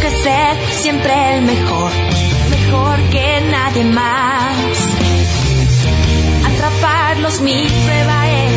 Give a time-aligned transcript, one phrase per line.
[0.00, 1.92] que ser siempre el mejor,
[2.50, 4.88] mejor que nadie más.
[6.46, 8.49] Atraparlos mi prueba es,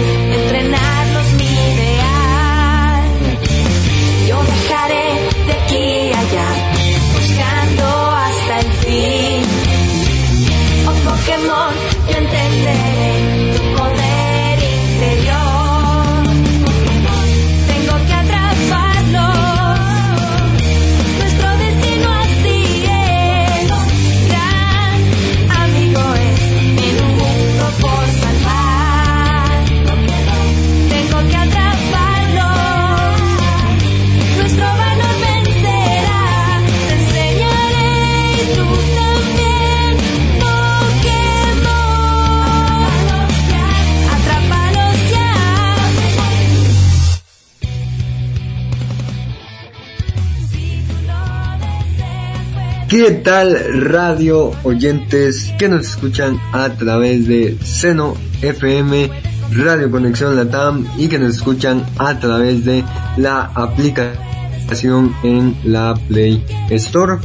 [52.94, 53.58] ¿Qué tal
[53.90, 59.10] radio oyentes que nos escuchan a través de Seno FM,
[59.50, 62.84] Radio Conexión Latam y que nos escuchan a través de
[63.18, 67.18] la aplicación en la Play Store?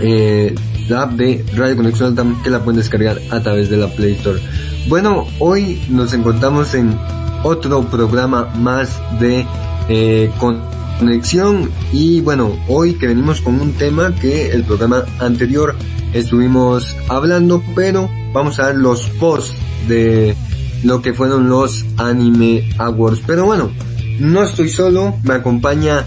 [0.00, 0.54] Eh,
[0.88, 4.12] la app de Radio Conexión Latam que la pueden descargar a través de la Play
[4.12, 4.38] Store.
[4.86, 6.96] Bueno, hoy nos encontramos en
[7.42, 9.44] otro programa más de
[9.88, 10.30] eh,
[10.98, 15.76] conexión y bueno, hoy que venimos con un tema que el programa anterior
[16.12, 19.54] estuvimos hablando, pero vamos a ver los posts
[19.86, 20.34] de
[20.82, 23.22] lo que fueron los Anime Awards.
[23.26, 23.70] Pero bueno,
[24.18, 26.04] no estoy solo, me acompaña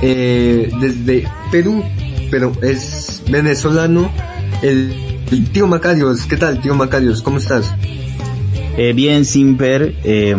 [0.00, 1.82] eh, desde Perú,
[2.30, 4.10] pero es venezolano,
[4.62, 4.94] el,
[5.52, 6.26] tío Macarios.
[6.26, 7.22] ¿Qué tal, tío Macarios?
[7.22, 7.72] ¿Cómo estás?
[8.76, 10.34] Eh, bien, Simper, eh,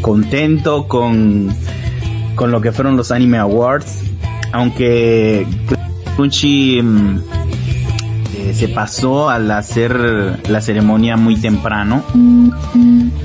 [0.00, 1.52] contento con,
[2.40, 4.02] con lo que fueron los Anime Awards,
[4.50, 5.46] aunque
[6.16, 7.18] Crunchy mm,
[8.34, 12.02] eh, se pasó al hacer la ceremonia muy temprano,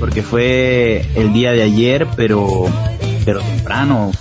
[0.02, 2.66] porque fue el día de ayer, pero,
[3.24, 4.12] pero temprano.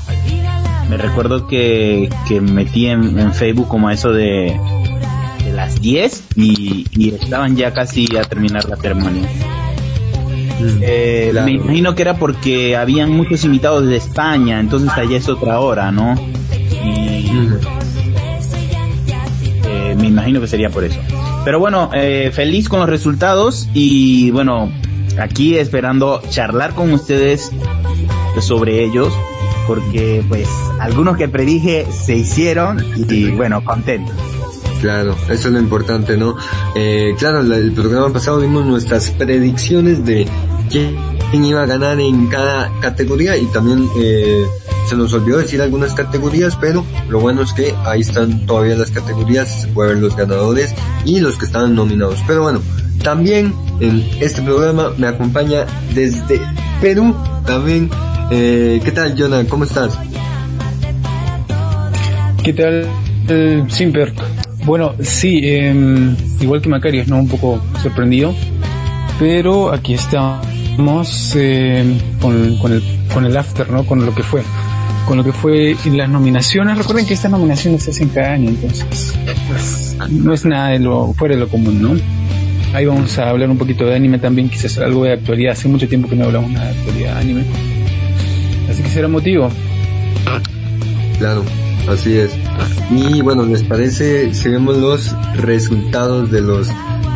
[0.89, 4.57] Me recuerdo que, que metí en, en Facebook como eso de,
[5.45, 9.29] de las 10 y, y estaban ya casi a terminar la ceremonia.
[10.61, 11.47] Eh, Claro.
[11.47, 15.91] Me imagino que era porque habían muchos invitados de España, entonces allá es otra hora,
[15.91, 16.15] ¿no?
[16.85, 17.31] Y
[19.67, 21.01] eh, me imagino que sería por eso.
[21.45, 24.71] Pero bueno, eh, feliz con los resultados y bueno,
[25.19, 27.51] aquí esperando charlar con ustedes
[28.41, 29.13] sobre ellos,
[29.67, 30.49] porque pues
[30.81, 34.13] algunos que predije se hicieron y bueno, contento.
[34.85, 36.37] Claro, eso es lo importante, ¿no?
[36.75, 40.29] Eh, claro, la- el programa pasado vimos nuestras predicciones de
[40.71, 40.95] quién
[41.43, 44.45] iba a ganar en cada categoría y también eh,
[44.87, 48.91] se nos olvidó decir algunas categorías, pero lo bueno es que ahí están todavía las
[48.91, 50.75] categorías, se puede ver los ganadores
[51.07, 52.19] y los que estaban nominados.
[52.27, 52.61] Pero bueno,
[53.03, 56.39] también en este programa me acompaña desde
[56.83, 57.89] Perú también.
[58.31, 59.45] Eh, ¿Qué tal, Jonah?
[59.47, 59.99] ¿Cómo estás?
[62.43, 62.87] ¿Qué tal,
[63.31, 64.13] eh, Simper?
[64.65, 65.75] Bueno, sí, eh,
[66.41, 67.19] igual que Macarios, ¿no?
[67.19, 68.35] Un poco sorprendido.
[69.19, 72.83] Pero aquí estamos eh, con, con, el,
[73.13, 73.85] con el after, ¿no?
[73.85, 74.43] Con lo que fue.
[75.07, 76.79] Con lo que fue las nominaciones.
[76.79, 79.15] Recuerden que estas nominaciones se hacen cada año, entonces
[79.49, 81.95] pues, no es nada de lo fuera de lo común, ¿no?
[82.75, 85.53] Ahí vamos a hablar un poquito de anime también, quizás algo de actualidad.
[85.53, 87.45] Hace mucho tiempo que no hablamos nada de actualidad de anime.
[88.69, 89.51] Así que será motivo.
[91.19, 91.45] Claro,
[91.89, 92.33] así es.
[92.91, 96.69] Y bueno, ¿les parece si vemos los resultados de los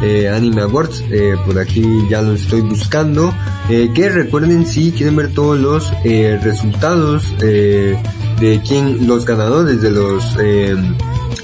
[0.03, 1.05] eh, Anime Awards?
[1.11, 3.33] Eh, por aquí ya los estoy buscando.
[3.69, 7.97] Eh, que recuerden si quieren ver todos los eh, resultados eh,
[8.41, 10.75] de quién, los ganadores de los eh,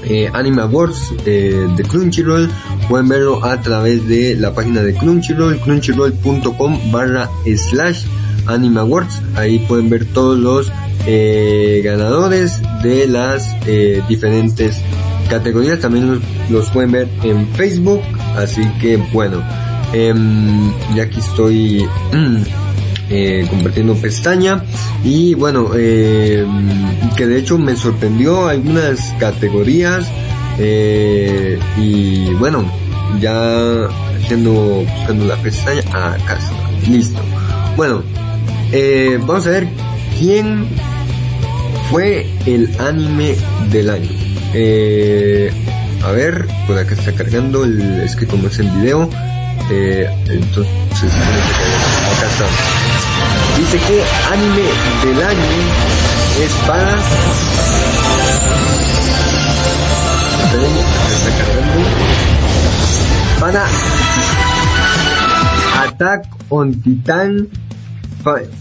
[0.04, 2.50] eh, Anime Awards de Crunchyroll,
[2.88, 8.04] pueden verlo a través de la página de Crunchyroll, crunchyroll.com barra slash
[8.46, 9.20] Anime Awards.
[9.36, 10.72] Ahí pueden ver todos los
[11.06, 14.80] eh, ganadores de las eh, diferentes
[15.28, 15.80] categorías.
[15.80, 16.20] También
[16.50, 18.00] los, pueden ver en Facebook.
[18.36, 19.42] Así que bueno,
[19.92, 21.86] em, ya aquí estoy
[23.10, 24.62] eh, compartiendo pestaña.
[25.04, 26.46] Y bueno, eh,
[27.16, 30.06] que de hecho me sorprendió algunas categorías.
[30.58, 32.64] eh, y bueno,
[33.20, 33.86] ya
[34.22, 35.82] haciendo, buscando la pestaña.
[35.92, 36.38] Ah, acá.
[36.88, 37.20] Listo.
[37.76, 38.02] Bueno,
[38.72, 39.68] eh, vamos a ver
[40.18, 40.66] ¿Quién
[41.90, 43.36] fue el anime
[43.70, 44.10] del año?
[44.54, 45.50] Eh,
[46.04, 49.08] a ver, por acá está cargando, el, es que como es el video,
[49.70, 50.72] eh, entonces
[51.02, 52.46] acá está.
[53.58, 54.02] Dice que
[54.32, 54.68] anime
[55.04, 55.40] del año
[56.42, 56.94] es para...
[61.14, 61.88] Está cargando.
[63.40, 63.66] Para
[65.84, 67.48] Attack on Titan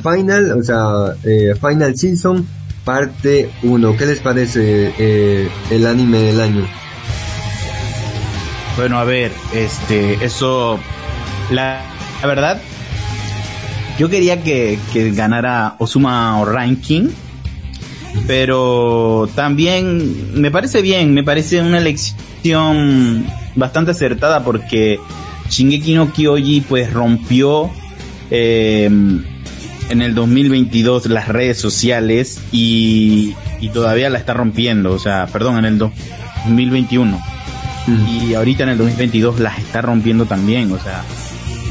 [0.02, 2.46] Final, o sea, eh, Final Season,
[2.84, 3.98] parte 1.
[3.98, 6.68] ¿Qué les parece eh, el anime del año?
[8.76, 10.80] Bueno, a ver, este, eso,
[11.52, 11.82] la,
[12.22, 12.62] la verdad,
[13.98, 17.10] yo quería que, que ganara Osuma o Ranking,
[18.28, 23.26] pero también me parece bien, me parece una elección
[23.56, 25.00] bastante acertada porque
[25.50, 27.70] Shingeki no Kyoji pues rompió
[28.32, 28.90] eh,
[29.90, 35.58] en el 2022 las redes sociales y, y todavía la está rompiendo, o sea, perdón,
[35.60, 37.22] en el 2021
[37.86, 38.08] Mm.
[38.08, 41.04] y ahorita en el 2022 las está rompiendo también, o sea,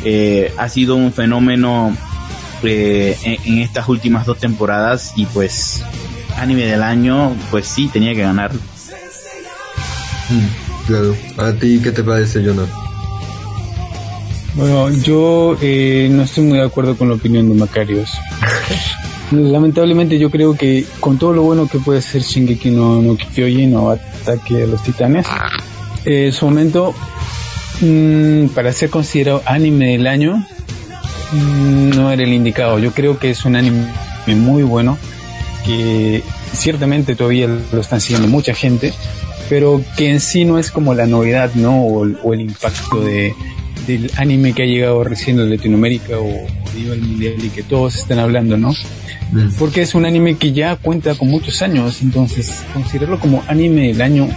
[0.04, 1.96] eh, ha sido un fenómeno
[2.62, 5.82] eh, en, en estas últimas dos temporadas y pues
[6.36, 8.52] anime del año, pues sí, tenía que ganar.
[10.28, 11.16] Mm, Claro.
[11.38, 12.66] ¿A ti qué te parece, Jonah?
[14.54, 18.10] Bueno, yo eh, no estoy muy de acuerdo con la opinión de Macarios.
[19.30, 23.74] Lamentablemente yo creo que con todo lo bueno que puede ser Shingeki no, no Kyojin
[23.74, 25.26] o Ataque a los Titanes,
[26.04, 26.94] eh, su momento,
[27.80, 30.44] mm, para ser considerado anime del año,
[31.32, 32.78] mm, no era el indicado.
[32.78, 33.86] Yo creo que es un anime
[34.26, 34.98] muy bueno,
[35.64, 36.22] que
[36.52, 38.92] ciertamente todavía lo están siguiendo mucha gente,
[39.48, 41.86] pero que en sí no es como la novedad, ¿no?
[41.86, 43.34] O, o el impacto de,
[43.86, 47.96] del anime que ha llegado recién a Latinoamérica o, a nivel mundial y que todos
[47.96, 48.72] están hablando, ¿no?
[49.32, 53.88] Mm, Porque es un anime que ya cuenta con muchos años, entonces considerarlo como anime
[53.88, 54.28] del año,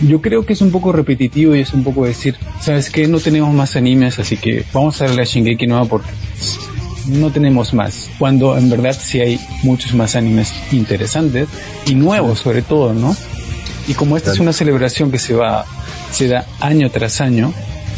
[0.00, 3.06] yo creo que es un poco repetitivo y es un poco decir, ¿sabes qué?
[3.06, 6.10] No tenemos más animes, así que vamos a darle a Shingeki nueva porque
[7.06, 8.10] no tenemos más.
[8.18, 11.48] Cuando en verdad sí hay muchos más animes interesantes
[11.86, 13.16] y nuevos sobre todo, ¿no?
[13.88, 15.64] Y como esta es una celebración que se va,
[16.12, 17.52] se da año tras año,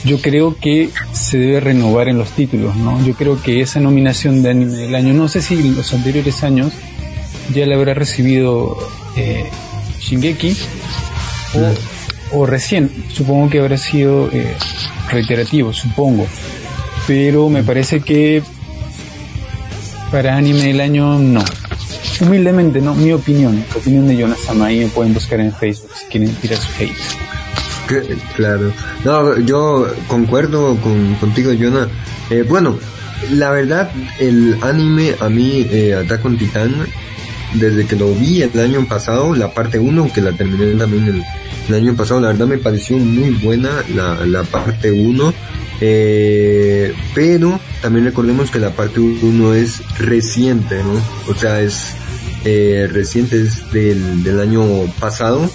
[0.05, 3.05] yo creo que se debe renovar en los títulos, ¿no?
[3.05, 6.45] Yo creo que esa nominación de anime del año, no sé si en los anteriores
[6.45, 6.73] años
[7.55, 8.77] ya la habrá recibido
[9.17, 9.49] eh,
[10.01, 10.56] Shingeki
[12.33, 14.55] o, o recién, supongo que habrá sido eh,
[15.11, 16.27] reiterativo, supongo.
[17.07, 18.43] Pero me parece que
[20.11, 21.45] para anime del año no.
[22.21, 26.07] Humildemente, no, mi opinión, la opinión de Jonas ahí me pueden buscar en Facebook si
[26.07, 27.24] quieren tirar su hate.
[28.37, 28.73] Claro.
[29.05, 31.89] No, yo concuerdo con, contigo, Jonah.
[32.31, 32.79] Eh, bueno,
[33.33, 36.75] la verdad, el anime a mí, eh, Attack on Titan,
[37.55, 41.23] desde que lo vi el año pasado, la parte 1, que la terminé también el,
[41.69, 45.35] el año pasado, la verdad me pareció muy buena la, la parte 1.
[45.81, 51.01] Eh, pero también recordemos que la parte 1 es reciente, ¿no?
[51.31, 51.95] O sea, es
[52.45, 54.65] eh, reciente, es del, del año
[55.01, 55.51] pasado.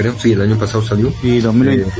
[0.00, 1.12] Creo, sí, el año pasado salió.
[1.20, 1.92] Sí, 2020.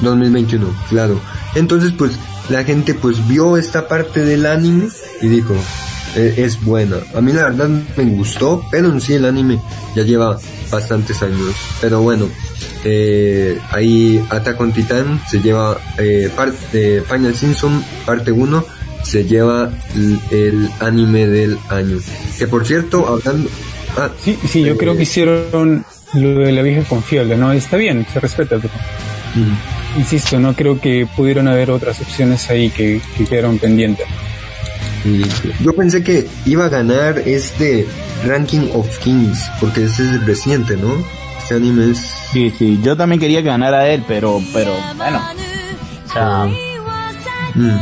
[0.00, 1.20] 2021, claro.
[1.54, 2.18] Entonces, pues,
[2.48, 4.88] la gente pues vio esta parte del anime
[5.22, 5.54] y dijo,
[6.16, 6.96] "Eh, es buena.
[7.14, 9.60] A mí la verdad me gustó, pero en sí el anime
[9.94, 10.36] ya lleva
[10.68, 11.54] bastantes años.
[11.80, 12.26] Pero bueno,
[12.82, 18.64] eh, ahí Attack on Titan se lleva, eh, parte, Final Season, parte 1,
[19.04, 21.98] se lleva el, el anime del año.
[22.36, 23.48] Que por cierto, hablando...
[23.98, 25.84] Ah, Sí, sí, yo eh, creo que hicieron
[26.14, 27.52] lo de la vieja confiable, ¿no?
[27.52, 28.72] Está bien, se respeta, pero
[29.96, 34.06] insisto, no creo que pudieron haber otras opciones ahí que, que quedaron pendientes.
[35.60, 37.86] Yo pensé que iba a ganar este
[38.24, 40.92] Ranking of Kings, porque ese es reciente, ¿no?
[41.40, 41.98] Este anime es...
[42.32, 45.20] Sí, sí, yo también quería que ganara él, pero, pero, bueno,
[46.06, 46.48] o sea,
[47.54, 47.78] Mm,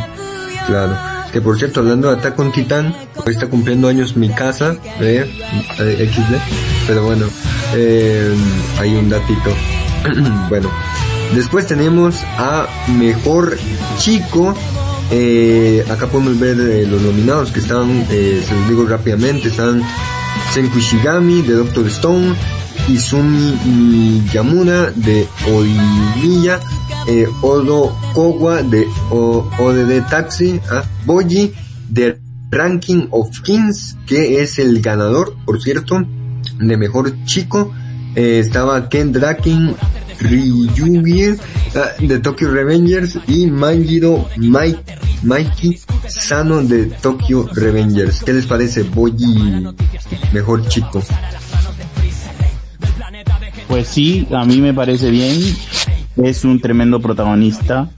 [0.67, 0.97] claro.
[1.33, 5.31] Que por cierto, hablando de Attack on Titan, hoy está cumpliendo años mi casa, eh,
[5.79, 7.27] eh, XD, pero bueno,
[7.75, 8.35] eh,
[8.79, 9.55] hay un datito.
[10.49, 10.71] bueno,
[11.35, 12.67] después tenemos a
[12.97, 13.59] Mejor
[13.99, 14.55] Chico,
[15.11, 19.83] eh, acá podemos ver eh, los nominados que están, eh, se los digo rápidamente, están
[20.53, 22.35] Senku Shigami de Doctor Stone,
[22.89, 26.61] Izumi Miyamura de Oimiya,
[27.07, 31.53] eh, Odo Kowa de o, ODD Taxi, ah, Boji
[31.89, 32.19] de
[32.51, 36.07] Ranking of Kings, que es el ganador, por cierto,
[36.59, 37.73] de mejor chico.
[38.15, 39.75] Eh, estaba Ken Draken
[40.21, 41.37] Ryugi
[41.75, 48.23] ah, de Tokyo Revengers y Manjiro Mike, Mikey Sano de Tokyo Revengers.
[48.25, 49.67] ¿Qué les parece Boji
[50.33, 51.03] mejor chico?
[53.69, 55.39] pues sí, a mí me parece bien,
[56.17, 57.89] es un tremendo protagonista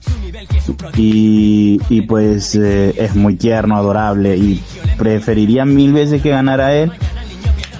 [0.95, 4.61] y, y pues eh, es muy tierno, adorable y
[4.97, 6.91] preferiría mil veces que ganara él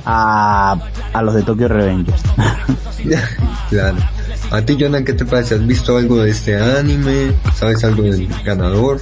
[0.06, 0.78] a,
[1.14, 2.22] a los de Tokyo Revengers.
[3.70, 3.98] claro.
[4.52, 5.56] A ti, Jonah, ¿qué te parece?
[5.56, 7.34] ¿Has visto algo de este anime?
[7.54, 9.00] ¿Sabes algo del ganador?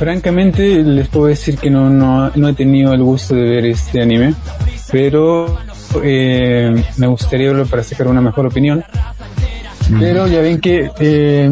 [0.00, 4.00] francamente les puedo decir que no, no, no he tenido el gusto de ver este
[4.00, 4.34] anime,
[4.90, 5.58] pero
[6.02, 8.82] eh, me gustaría verlo para sacar una mejor opinión.
[9.98, 11.50] Pero ya ven que eh,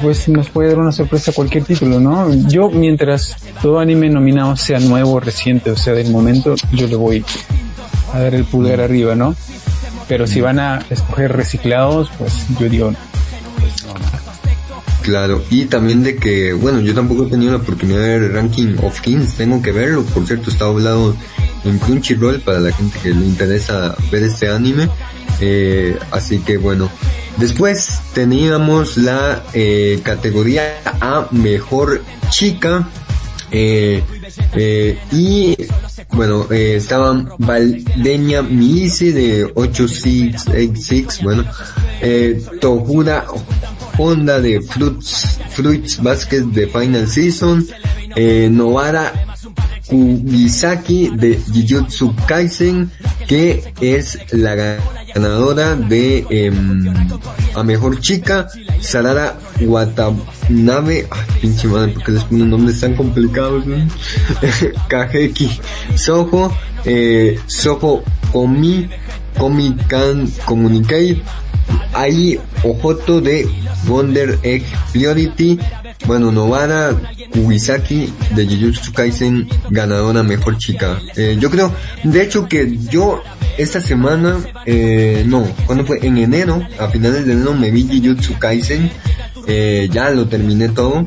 [0.00, 2.32] pues nos puede dar una sorpresa cualquier título, ¿no?
[2.48, 7.24] Yo mientras todo anime nominado sea nuevo, reciente, o sea del momento, yo le voy
[8.12, 9.34] a dar el pulgar arriba, ¿no?
[10.06, 12.92] Pero si van a escoger reciclados, pues yo digo,
[15.08, 18.76] Claro, y también de que, bueno, yo tampoco he tenido la oportunidad de ver Ranking
[18.82, 21.16] of Kings, tengo que verlo, por cierto, está hablado
[21.64, 24.90] en Crunchyroll para la gente que le interesa ver este anime,
[25.40, 26.90] eh, así que bueno.
[27.36, 32.88] Después teníamos la eh, categoría a Mejor Chica,
[33.50, 34.02] eh,
[35.10, 35.56] y
[36.12, 41.44] bueno, estaban Valdeña Milici de 8686, bueno,
[42.00, 43.26] eh, Tohura
[43.98, 47.66] Honda de Fruits, Fruits Basket de Final Season,
[48.14, 49.12] eh, Novara
[49.86, 52.90] Kubisaki de Jujutsu Kaisen,
[53.26, 54.78] que es la
[55.18, 56.54] ganadora de em,
[57.54, 58.46] a mejor chica,
[58.80, 63.76] Sarara Watanabe, ay, pinche madre, porque les ponen nombres tan complicados, ¿no?
[64.88, 65.60] Kageki
[65.96, 66.52] Soho,
[66.84, 68.88] eh, Soho Komi,
[69.36, 71.20] Komi Can Communicate,
[71.92, 73.48] Ai Ojoto de
[73.86, 75.58] Wonder Egg Priority,
[76.06, 76.94] bueno, Novara
[77.32, 81.00] Kubisaki de Jujutsu Kaisen ganadora mejor chica.
[81.16, 81.72] Eh, yo creo,
[82.04, 83.22] de hecho que yo
[83.56, 85.98] esta semana, eh, no, cuando fue?
[86.06, 88.90] En enero, a finales de enero me vi Jujutsu Kaisen,
[89.46, 91.04] eh, ya lo terminé todo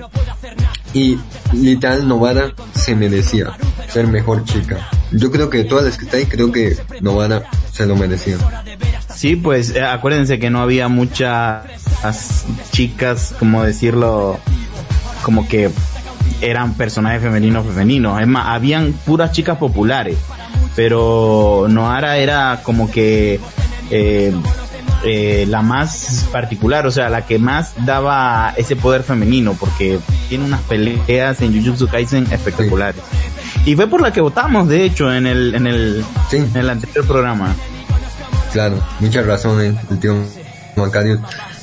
[0.94, 1.18] y
[1.54, 4.90] literal Novara se merecía ser mejor chica.
[5.12, 8.38] Yo creo que todas las que está ahí, creo que Novara se lo merecía.
[9.16, 11.64] Sí, pues eh, acuérdense que no había muchas
[12.72, 14.40] chicas, como decirlo,
[15.24, 15.70] como que
[16.42, 18.20] eran personajes femeninos femeninos.
[18.22, 20.18] Es más, habían puras chicas populares.
[20.76, 23.40] Pero Noara era como que
[23.90, 24.34] eh,
[25.04, 30.00] eh, la más particular, o sea, la que más daba ese poder femenino, porque
[30.30, 33.02] tiene unas peleas en Jujutsu Kaisen espectaculares.
[33.66, 36.38] Y fue por la que votamos, de hecho, en el, en el, Sí.
[36.38, 37.54] en el anterior programa.
[38.54, 40.16] Claro, muchas razones, el tío
[40.76, 41.22] Macario.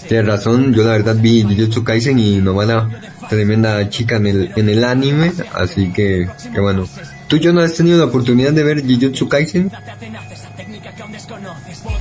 [0.08, 2.88] Tiene razón, yo la verdad vi Jujutsu Kaisen y Novara
[3.28, 6.86] tremenda chica en el, en el anime, así que, que bueno.
[7.26, 9.70] ¿Tú, yo no has tenido la oportunidad de ver Jujutsu Kaisen?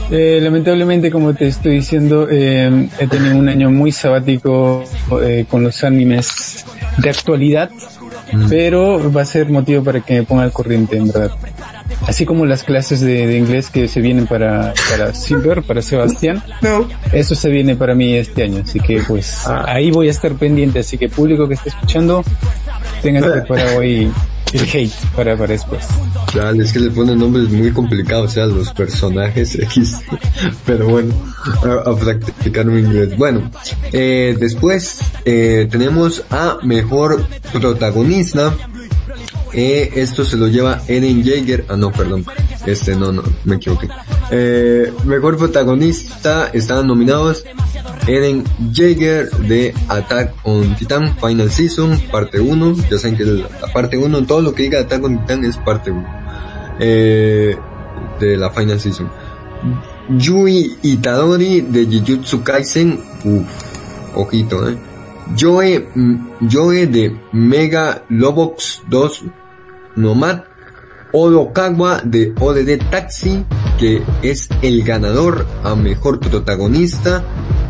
[0.10, 4.86] Eh, lamentablemente, como te estoy diciendo, eh, he tenido un año muy sabático
[5.22, 6.65] eh, con los animes
[6.98, 7.70] de actualidad,
[8.50, 11.32] pero va a ser motivo para que me ponga al corriente, en verdad.
[12.08, 16.42] Así como las clases de, de inglés que se vienen para, para Silver, para Sebastián,
[16.62, 16.88] No.
[17.12, 20.80] eso se viene para mí este año, así que pues ahí voy a estar pendiente,
[20.80, 22.24] así que público que esté escuchando,
[23.02, 24.10] tengan preparado ahí
[24.54, 25.86] el hate para, para después.
[26.32, 29.98] Claro, es que le ponen nombres muy complicados, o sea, los personajes X.
[30.66, 31.14] Pero bueno,
[31.86, 33.18] a, a practicar mi inglés.
[33.18, 33.52] Bueno,
[33.92, 38.54] eh, después eh, tenemos a mejor protagonista.
[39.54, 41.66] Eh, esto se lo lleva Eren Jaeger.
[41.70, 42.25] Ah, no, perdón.
[42.66, 43.88] Este, no, no, me equivoqué.
[44.32, 47.46] Eh, mejor protagonista estaban nominados
[48.08, 52.75] Eren Jaeger de Attack on Titan Final Season, parte 1.
[52.89, 55.92] Ya saben que la parte 1, todo lo que diga Attack on Titan es parte
[55.92, 56.06] 1.
[56.80, 57.56] Eh,
[58.20, 59.10] de la Final Season.
[60.10, 63.00] Yui Itadori de Jujutsu Kaisen.
[63.25, 63.48] Uf,
[64.16, 64.77] ojito, eh.
[65.36, 69.24] Joe, mm, Joe de Mega Lobox 2
[69.96, 70.43] Nomad.
[71.13, 73.46] Odokawa de ODD Taxi,
[73.79, 77.24] que es el ganador a mejor protagonista.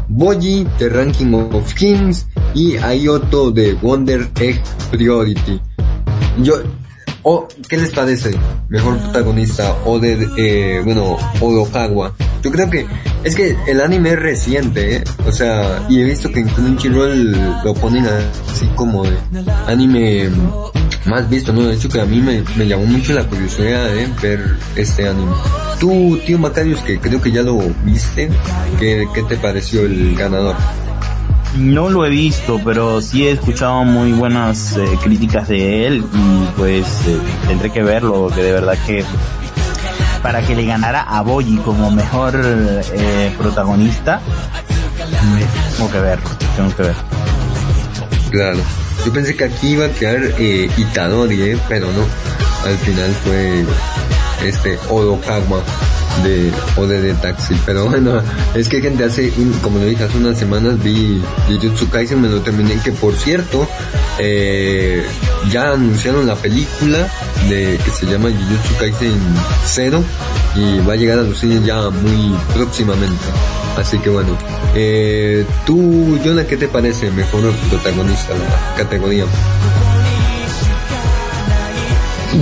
[0.09, 4.61] Boji de Ranking of Kings y Ayoto de Wonder Egg
[4.91, 5.61] Priority.
[6.41, 6.55] Yo,
[7.29, 8.31] oh, ¿qué les parece?
[8.69, 12.13] Mejor protagonista o de, eh, bueno, Odokawa.
[12.41, 12.85] Yo creo que
[13.23, 15.03] es que el anime es reciente, ¿eh?
[15.25, 17.31] o sea, y he visto que en Crunchyroll
[17.65, 19.17] lo ponen así como de
[19.65, 20.29] anime
[21.05, 21.63] más visto, ¿no?
[21.63, 25.31] De hecho que a mí me, me llamó mucho la curiosidad de ver este anime.
[25.79, 28.29] Tú, tío Macarius, que creo que ya lo viste,
[28.79, 30.55] ¿qué, qué te pareció el ganador?
[31.55, 36.45] No lo he visto, pero sí he escuchado muy buenas eh, críticas de él y
[36.57, 39.03] pues eh, tendré que verlo, que de verdad que
[40.21, 44.19] para que le ganara a Boyi como mejor eh, protagonista,
[45.77, 46.95] tengo que verlo, tengo que ver.
[48.29, 48.59] Claro.
[49.05, 51.57] Yo pensé que aquí iba a quedar eh, Itadori, ¿eh?
[51.69, 52.03] pero no.
[52.65, 53.65] Al final fue
[54.45, 55.61] este Odokawa.
[56.23, 57.55] De Ode de Taxi.
[57.65, 58.21] Pero bueno,
[58.55, 59.31] es que gente hace,
[59.61, 63.67] como lo dije hace unas semanas, vi Jujutsu Kaisen, me lo terminé, que por cierto,
[64.19, 65.03] eh,
[65.51, 67.07] ya anunciaron la película
[67.49, 69.19] de que se llama Jujutsu Kaisen
[69.65, 70.03] Zero
[70.55, 73.25] y va a llegar a los cines ya muy próximamente.
[73.77, 74.35] Así que bueno,
[74.73, 79.25] eh, tú, Jonah, ¿qué te parece mejor protagonista la categoría?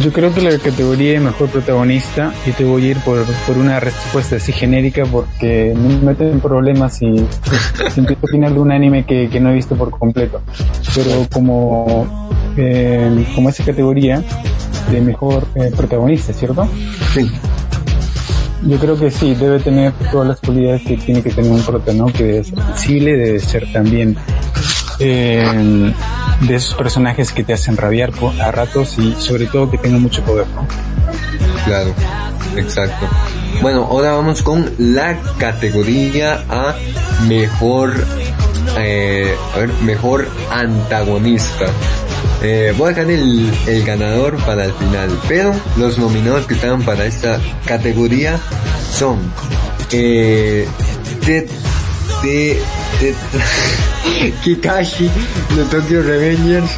[0.04, 3.58] Yo creo que la categoría de mejor protagonista, y te voy a ir por, por
[3.58, 7.16] una respuesta así genérica porque me meten en problemas y,
[7.94, 10.42] si empiezo a opinar de un anime que, que, no he visto por completo.
[10.94, 14.22] Pero como, eh, como esa categoría
[14.92, 16.68] de mejor eh, protagonista, ¿cierto?
[17.14, 17.32] Sí.
[18.64, 21.94] Yo creo que sí, debe tener todas las cualidades que tiene que tener un prota,
[21.94, 22.08] ¿no?
[22.08, 24.18] Que debe ser sensible, debe ser también
[25.00, 25.94] eh,
[26.42, 28.12] de esos personajes que te hacen rabiar
[28.42, 30.46] a ratos y sobre todo que tengan mucho poder.
[31.66, 31.94] Claro,
[32.56, 33.08] exacto.
[33.62, 36.76] Bueno, ahora vamos con la categoría a
[37.28, 37.94] mejor,
[38.78, 41.66] eh, a ver, mejor antagonista.
[42.42, 46.84] Eh, voy a dejar el, el, ganador para el final, pero los nominados que estaban
[46.84, 48.38] para esta categoría
[48.92, 49.18] son
[49.92, 50.68] eh,
[51.26, 51.50] Ted,
[52.22, 52.58] Ted,
[54.44, 55.10] Kikashi
[55.56, 56.70] de Tokyo Revengers,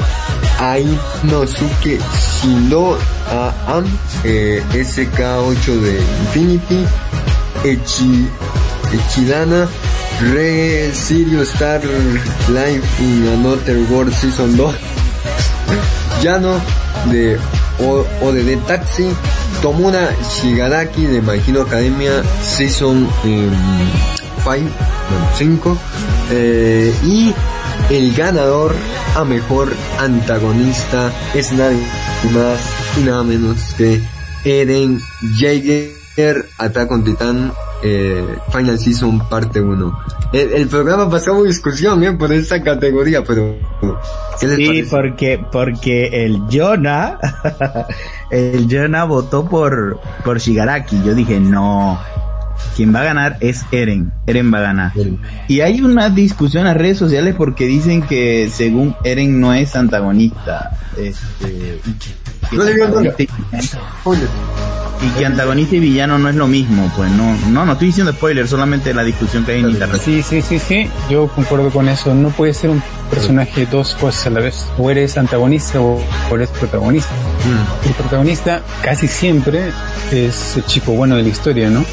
[0.59, 2.97] Ainosuke Shino
[3.67, 3.85] Am,
[4.23, 6.87] eh, SK8 de Infinity,
[7.63, 8.27] Echi,
[8.93, 9.67] Echidana,
[10.33, 11.81] Re Sirius Star
[12.49, 14.63] Life in Another World Season 2,
[16.23, 16.59] Yano
[17.11, 17.37] de
[17.79, 19.07] ODD Taxi,
[19.61, 23.07] Tomura Shigaraki de My Hero Academia Season
[24.43, 24.71] 5,
[25.37, 25.77] 5,
[26.31, 27.33] eh, y
[27.89, 28.73] el ganador
[29.15, 31.81] a mejor antagonista es nadie
[32.33, 32.59] más
[32.99, 34.01] y nada menos que
[34.43, 35.01] Eren
[35.35, 37.51] Jaeger, Attack on Titan,
[37.83, 39.99] eh, Final Season parte 1.
[40.33, 43.55] El, el, programa pasó discusión eh, por esta categoría, pero
[44.39, 44.89] ¿qué les sí, parece?
[44.89, 47.17] porque porque el Jonah
[48.29, 51.01] el Jonah votó por por Shigaraki.
[51.03, 51.99] Yo dije, "No,
[52.75, 54.11] quien va a ganar es Eren.
[54.25, 54.91] Eren va a ganar.
[55.47, 59.75] Y hay una discusión en las redes sociales porque dicen que según Eren no es
[59.75, 60.77] antagonista.
[60.97, 61.79] Este,
[62.51, 63.01] no le digo
[65.01, 68.11] y que antagonista y villano no es lo mismo, pues no, no, no estoy diciendo
[68.13, 70.01] spoiler, solamente la discusión que hay en internet.
[70.03, 74.27] Sí, sí, sí, sí, yo concuerdo con eso, no puede ser un personaje dos cosas
[74.27, 77.11] a la vez, o eres antagonista o, o eres protagonista.
[77.13, 77.87] Mm.
[77.87, 79.71] El protagonista casi siempre
[80.11, 81.85] es el chico bueno de la historia, ¿no?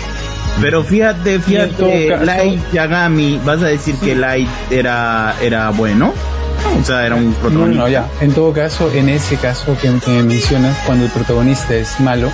[0.61, 6.13] Pero fíjate, fíjate, Light Yagami, vas a decir que Light era, era bueno.
[6.81, 7.77] O sea, era un protagonista.
[7.83, 8.07] No, no, ya.
[8.21, 12.31] En todo caso, en ese caso que, que mencionas, cuando el protagonista es malo,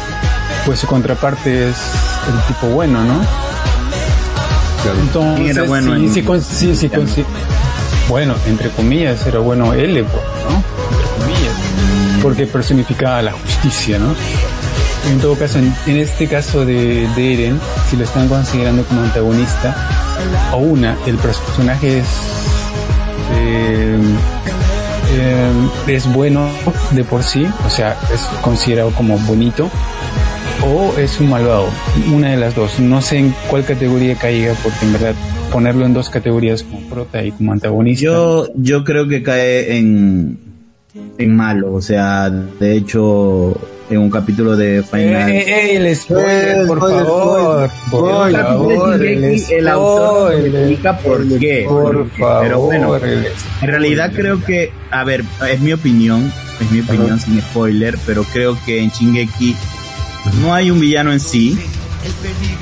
[0.67, 1.77] pues su contraparte es
[2.29, 3.21] el tipo bueno, ¿no?
[5.03, 7.25] Entonces, era bueno sí, en- sí, con- sí, sí, con- sí.
[8.09, 9.99] bueno, entre comillas, era bueno él, ¿no?
[9.99, 11.55] Entre comillas,
[12.23, 14.15] porque personificaba la justicia, ¿no?
[15.09, 19.75] En todo caso, en, este caso de, de Eren, si lo están considerando como antagonista,
[20.53, 22.07] o una, el personaje es
[23.33, 23.99] eh,
[25.13, 25.53] eh,
[25.89, 26.49] es bueno
[26.93, 29.69] de por sí, o sea, es considerado como bonito,
[30.65, 31.69] o es un malvado,
[32.13, 32.79] una de las dos.
[32.79, 35.15] No sé en cuál categoría caiga, porque en verdad
[35.51, 38.05] ponerlo en dos categorías como prota y como antagonista.
[38.05, 40.39] Yo, yo creo que cae en,
[41.19, 43.57] en malo, o sea, de hecho,
[43.91, 45.31] en un capítulo de Final.
[45.31, 47.71] ¡Ey, ey, el spoiler, por favor!
[47.91, 51.67] Por favor, el el autor explica por qué.
[51.69, 56.81] Por favor, Pero bueno, en realidad creo que, a ver, es mi opinión, es mi
[56.81, 59.57] opinión sin spoiler, pero creo que en Shingeki
[60.41, 61.59] no hay un villano en sí,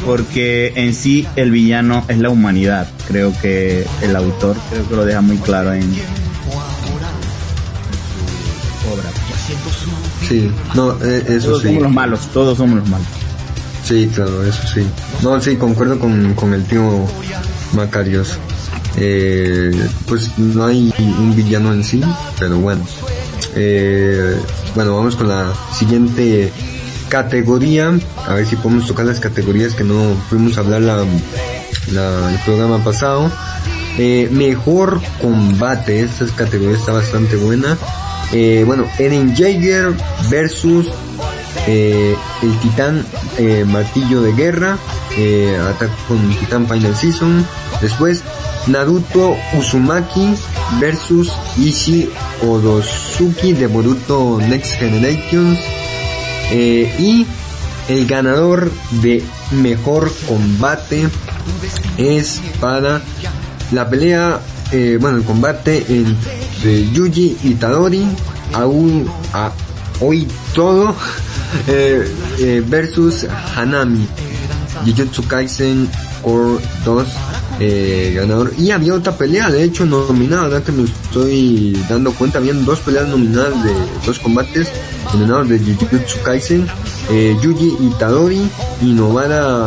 [0.06, 2.88] porque en sí el villano es la humanidad.
[3.06, 5.92] Creo que el autor creo que lo deja muy claro en
[8.90, 9.10] obra.
[10.26, 11.68] Sí, no, eh, eso Todos sí.
[11.68, 13.06] somos los malos, todos somos los malos.
[13.84, 14.82] Sí, claro, eso sí.
[15.22, 17.06] No, sí, concuerdo con, con el tío
[17.72, 18.38] Macarios.
[18.96, 19.70] Eh,
[20.06, 22.02] pues no hay un villano en sí,
[22.38, 22.82] pero bueno.
[23.54, 24.36] Eh,
[24.74, 26.52] bueno, vamos con la siguiente
[27.08, 27.92] categoría.
[28.26, 31.04] A ver si podemos tocar las categorías que no pudimos hablar la,
[31.92, 33.30] la- el programa pasado.
[33.98, 37.76] Eh, mejor combate, esta categoría está bastante buena.
[38.32, 39.94] Eh, bueno, Eren Jaeger
[40.30, 40.86] versus
[41.66, 43.04] eh, el titán
[43.38, 44.78] eh, martillo de guerra,
[45.16, 47.46] eh, Attack con Titán Final Season.
[47.80, 48.22] Después,
[48.66, 50.34] Naruto Uzumaki
[50.80, 52.10] versus Ishii
[52.42, 55.58] Odosuki de Boruto Next Generations.
[56.50, 57.26] Eh, y
[57.88, 58.70] el ganador
[59.02, 61.08] de mejor combate
[61.96, 63.00] es para
[63.72, 64.40] la pelea,
[64.72, 65.84] eh, bueno, el combate
[66.58, 68.04] entre Yuji Itadori,
[68.52, 69.52] aún a
[70.00, 70.94] hoy todo,
[71.68, 72.04] eh,
[72.40, 74.06] eh, versus Hanami.
[74.84, 75.88] Jujutsu Kaisen
[76.22, 77.06] Core 2
[77.60, 78.52] eh, ganador.
[78.56, 80.62] Y había otra pelea, de hecho, nominada.
[80.62, 83.72] Que me estoy dando cuenta, habían dos peleas nominadas de
[84.06, 84.68] dos combates
[85.12, 86.66] nominados de Jujutsu Kaisen,
[87.10, 88.48] eh, Yuji Itadori
[88.82, 89.66] y Novara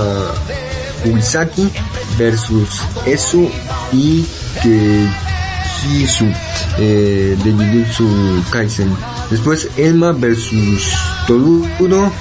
[1.05, 1.69] Uisaki
[2.17, 3.49] versus Esu
[3.91, 4.25] y
[6.77, 8.07] Eh, de Jujutsu
[8.51, 8.89] Kaisen.
[9.29, 10.93] Después Elma versus
[11.27, 12.11] Toluro,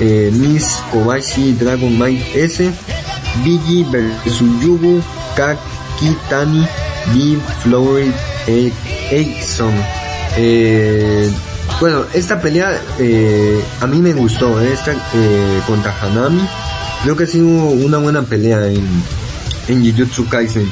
[0.00, 2.72] eh, Miss Kobashi Dragon Might S,
[3.44, 5.02] Biggie versus Yugu,
[5.36, 6.66] Kakitani,
[7.12, 8.10] B Floyd
[9.10, 9.74] Exxon.
[10.36, 11.30] Eh,
[11.80, 16.42] bueno, esta pelea eh, a mí me gustó, eh, esta eh, contra Hanami.
[17.02, 18.86] Creo que ha sido una buena pelea en,
[19.68, 20.70] en Jujutsu Kaisen.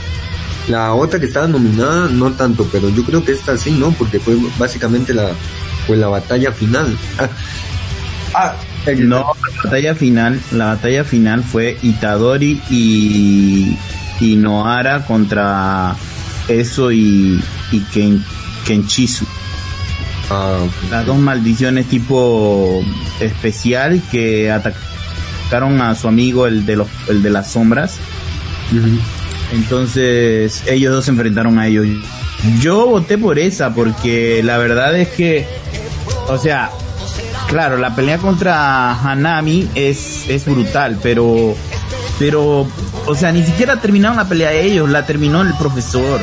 [0.68, 3.90] La otra que estaba nominada, no tanto, pero yo creo que esta sí, ¿no?
[3.92, 5.30] Porque fue básicamente la,
[5.86, 6.96] pues la batalla final.
[8.34, 8.54] ah,
[8.98, 13.76] no, la batalla final, la batalla final fue Itadori y,
[14.20, 15.96] y Noara contra
[16.48, 18.22] eso y, y Ken,
[18.66, 19.24] Kenchisu.
[20.30, 20.90] Ah, okay.
[20.90, 22.84] Las dos maldiciones tipo
[23.20, 27.96] especial que atacaron a su amigo el de los el de las sombras.
[28.72, 28.98] Uh -huh.
[29.52, 31.86] Entonces ellos dos se enfrentaron a ellos.
[32.60, 35.46] Yo voté por esa porque la verdad es que,
[36.28, 36.70] o sea,
[37.48, 41.54] claro, la pelea contra Hanami es, es brutal, pero,
[42.18, 42.68] pero,
[43.06, 46.20] o sea, ni siquiera terminaron la pelea ellos, la terminó el profesor.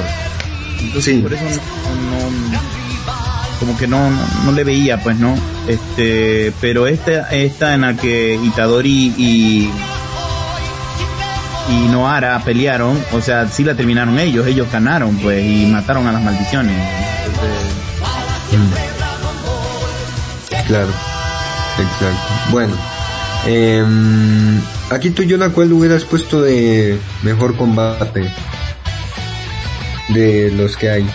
[0.79, 1.21] Entonces, Sí.
[1.21, 2.75] por eso no, no-
[3.59, 5.33] como que no, no, no le veía, pues, ¿no?
[5.67, 9.69] Este, pero esta, esta en la que Itadori y,
[11.69, 16.11] y Noara pelearon, o sea, sí la terminaron ellos, ellos ganaron, pues, y mataron a
[16.11, 16.75] las maldiciones.
[17.25, 17.85] Entonces,
[20.67, 20.89] Claro,
[21.77, 22.51] exacto.
[22.51, 22.73] Bueno,
[23.45, 28.31] em, aquí tú, Jonah, ¿cuál hubieras puesto de mejor combate
[30.09, 31.09] de los que hay?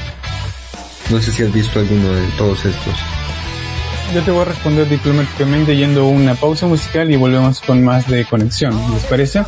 [1.11, 2.95] No sé si has visto alguno de todos estos.
[4.15, 8.09] Yo te voy a responder diplomáticamente yendo a una pausa musical y volvemos con más
[8.09, 8.77] de conexión.
[8.93, 9.43] ¿Les parece?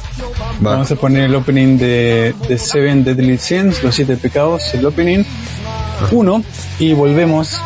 [0.65, 0.73] Va.
[0.73, 5.25] Vamos a poner el opening de, de Seven Deadly Sins, los siete pecados, el opening
[6.11, 6.45] 1
[6.79, 7.59] y volvemos.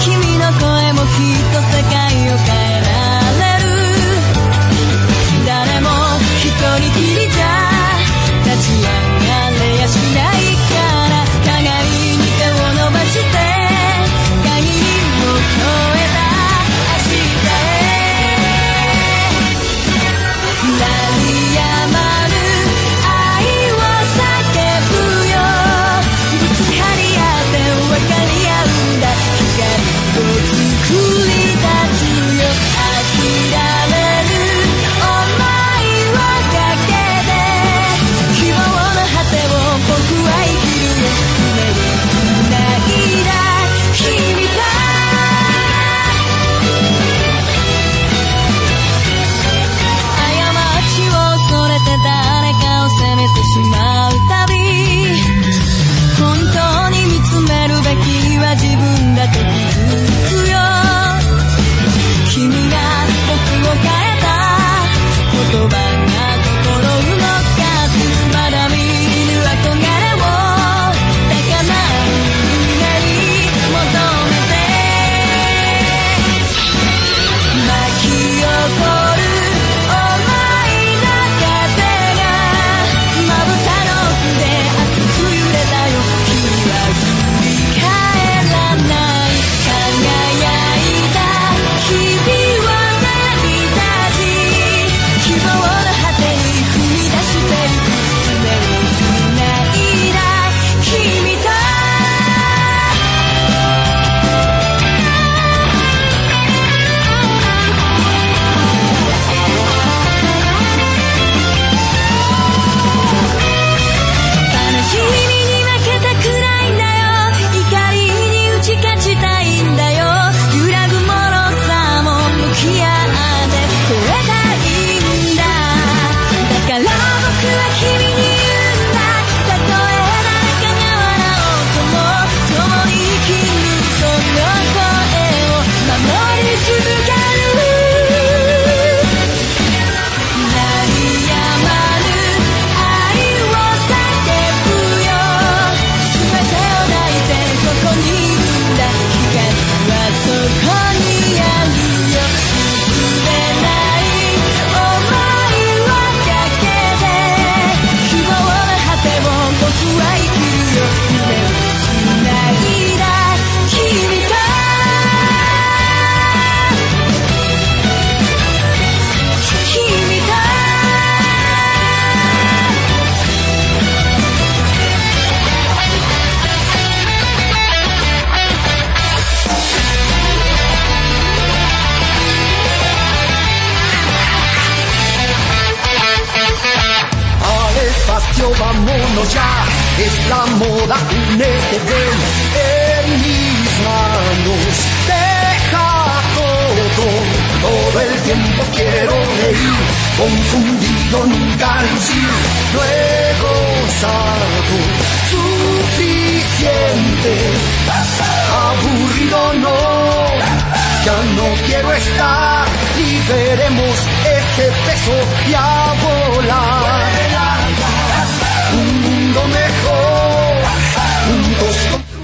[0.00, 1.47] 君の声も聞いて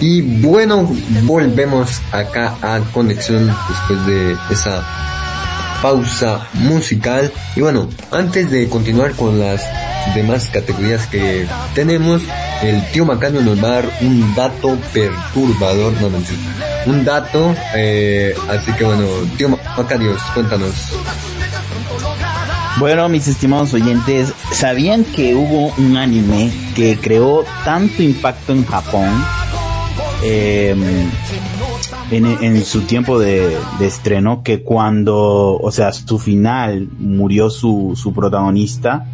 [0.04, 0.86] y bueno,
[1.22, 4.84] volvemos acá a Conexión después de esa
[5.80, 7.32] pausa musical.
[7.56, 9.62] Y bueno, antes de continuar con las
[10.14, 12.20] demás categorías que tenemos,
[12.62, 18.34] el tío Macario nos va a dar un dato perturbador, no mentira, un dato, eh,
[18.50, 19.06] así que bueno,
[19.38, 20.74] tío Macario, cuéntanos.
[22.78, 29.10] Bueno, mis estimados oyentes, ¿sabían que hubo un anime que creó tanto impacto en Japón
[30.24, 30.74] eh,
[32.10, 37.92] en, en, su tiempo de, de, estreno que cuando, o sea, su final murió su,
[37.94, 39.06] su protagonista,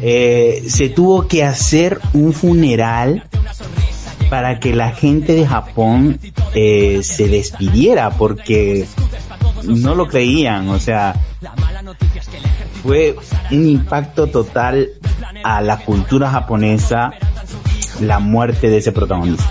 [0.00, 3.24] eh, se tuvo que hacer un funeral
[4.30, 6.20] para que la gente de Japón
[6.54, 8.86] eh, se despidiera porque
[9.64, 11.14] no lo creían, o sea,
[12.88, 13.14] fue
[13.50, 14.88] un impacto total
[15.44, 17.10] a la cultura japonesa
[18.00, 19.44] la muerte de ese protagonista.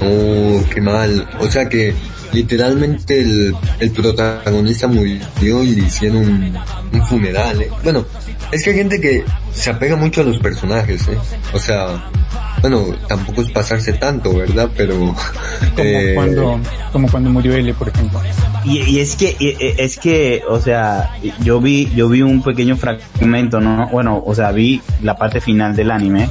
[0.00, 1.28] Oh, qué mal.
[1.38, 1.94] O sea que
[2.32, 6.58] literalmente el, el protagonista murió y le hicieron un,
[6.94, 7.62] un funeral.
[7.62, 7.70] ¿eh?
[7.84, 8.04] Bueno,
[8.50, 11.18] es que hay gente que se apega mucho a los personajes, ¿eh?
[11.52, 12.10] O sea,
[12.60, 14.70] bueno, tampoco es pasarse tanto, ¿verdad?
[14.76, 14.96] Pero...
[14.96, 15.14] Como,
[15.76, 16.60] eh, cuando,
[16.92, 18.20] como cuando murió L, por ejemplo.
[18.64, 22.76] Y, y, es que, y, es que, o sea, yo vi, yo vi un pequeño
[22.76, 23.88] fragmento, ¿no?
[23.88, 26.28] Bueno, o sea, vi la parte final del anime.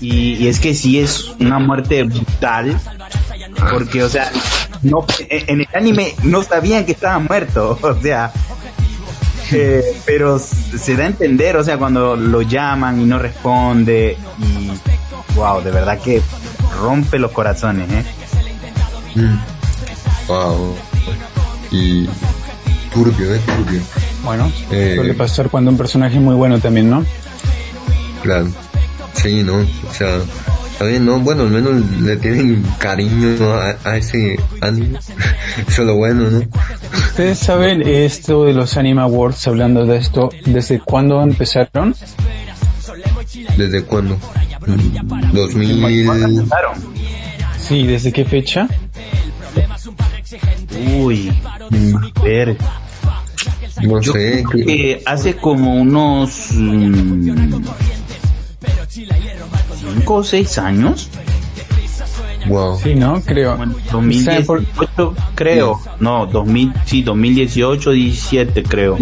[0.00, 2.78] Y, y es que sí es una muerte brutal.
[3.70, 4.30] Porque, o sea,
[4.82, 7.78] no, en el anime no sabían que estaba muerto.
[7.90, 8.32] O sea,
[9.52, 14.70] eh, pero se da a entender, o sea, cuando lo llaman y no responde y
[15.34, 16.22] wow, de verdad que
[16.80, 18.04] rompe los corazones, ¿eh?
[19.14, 19.38] Mm.
[20.28, 20.76] Wow.
[21.70, 22.08] Y
[22.92, 23.40] turbio, ¿eh?
[23.46, 23.80] Turbio.
[24.24, 27.04] Bueno, eh, suele pasar cuando un personaje es muy bueno también, ¿no?
[28.22, 28.48] Claro.
[29.14, 29.56] Sí, ¿no?
[29.56, 30.20] O sea,
[30.86, 31.18] bien, ¿no?
[31.20, 34.98] Bueno, al menos le tienen cariño a, a ese anime.
[35.68, 36.40] Eso es lo bueno, ¿no?
[37.20, 41.94] ¿Ustedes saben esto de los Anime Awards, hablando de esto, desde cuándo empezaron?
[43.58, 44.16] ¿Desde cuándo?
[45.34, 46.48] 2000...
[47.58, 48.66] Sí, ¿desde qué fecha?
[50.98, 51.30] Uy,
[52.24, 52.56] ver.
[53.82, 54.42] No Yo sé.
[54.48, 57.62] creo que hace como unos mmm,
[59.92, 61.10] cinco o seis años.
[62.50, 62.78] Wow.
[62.78, 63.20] Sí, ¿no?
[63.22, 63.56] Creo.
[63.56, 65.80] Bueno, 2018 creo.
[66.00, 68.98] No, 2000, sí, 2018, 17 creo.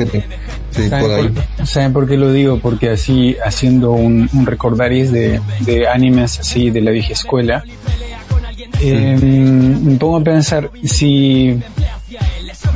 [0.71, 1.29] Sí, ¿Saben por ahí.
[1.29, 2.59] por, ¿Saben por qué lo digo?
[2.61, 7.65] Porque así, haciendo un, un recordaris de, de animes así de la vieja escuela,
[8.81, 11.59] eh, me pongo a pensar si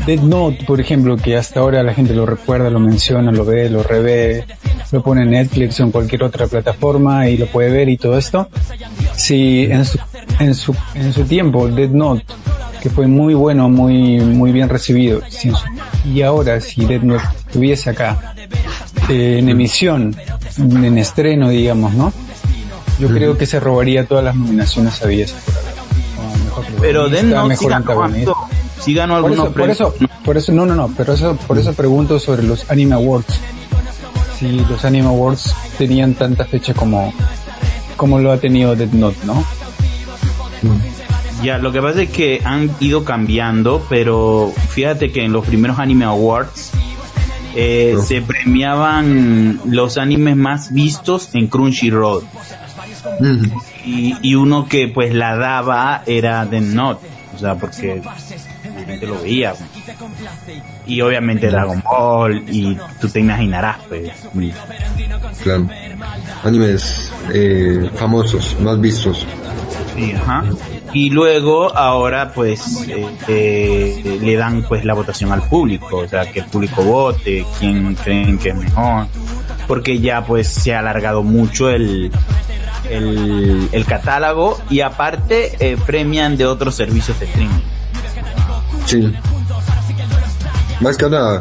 [0.07, 3.71] Dead Note, por ejemplo, que hasta ahora la gente lo recuerda, lo menciona, lo ve,
[3.71, 4.45] lo revé,
[4.91, 8.19] lo pone en Netflix o en cualquier otra plataforma y lo puede ver y todo
[8.19, 8.49] esto.
[9.17, 9.99] Si en su,
[10.39, 12.25] en su, en su tiempo Dead Note,
[12.81, 15.65] que fue muy bueno, muy, muy bien recibido, si su,
[16.05, 18.35] y ahora si Dead Note estuviese acá,
[19.09, 20.17] eh, en emisión,
[20.59, 22.13] en estreno, digamos, ¿no?
[22.99, 25.35] Yo creo que se robaría todas las nominaciones habidas
[26.57, 28.37] mejor Pero Note sí mejor ganó,
[28.81, 29.81] sí ganó Por algunos eso, por premios.
[29.81, 29.95] eso,
[30.25, 33.41] por eso, no, no, no, pero eso, por eso pregunto sobre los Anime Awards.
[34.39, 37.13] Si los Anime Awards tenían tanta fecha como,
[37.97, 39.45] como lo ha tenido Dead Note, ¿no?
[41.43, 45.79] Ya, lo que pasa es que han ido cambiando, pero fíjate que en los primeros
[45.81, 46.71] Anime Awards
[47.57, 48.03] eh, No.
[48.03, 52.25] se premiaban los animes más vistos en Crunchyroll.
[53.19, 53.45] Mm.
[53.85, 59.07] Y, y uno que pues la daba era Death Note, o sea, porque la gente
[59.07, 59.55] lo veía.
[60.87, 64.11] Y obviamente Dragon Ball, y tú te imaginarás, pues.
[65.43, 65.69] Claro.
[66.45, 69.27] Animes eh, famosos, más vistos.
[69.95, 70.45] Sí, ajá.
[70.93, 76.31] Y luego ahora pues eh, eh, le dan pues la votación al público, o sea
[76.31, 79.07] que el público vote, quién creen que es mejor,
[79.67, 82.11] porque ya pues se ha alargado mucho el
[82.91, 87.61] el, el catálogo y aparte eh, premian de otros servicios de streaming.
[88.87, 89.13] Sí.
[90.81, 91.41] Más que ahora,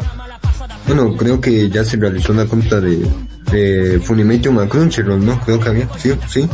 [0.88, 3.08] bueno, creo que ya se realizó una compra de,
[3.52, 5.40] eh, Funimation a Crunchyroll, ¿no?
[5.42, 6.48] Creo que había, sí, sí.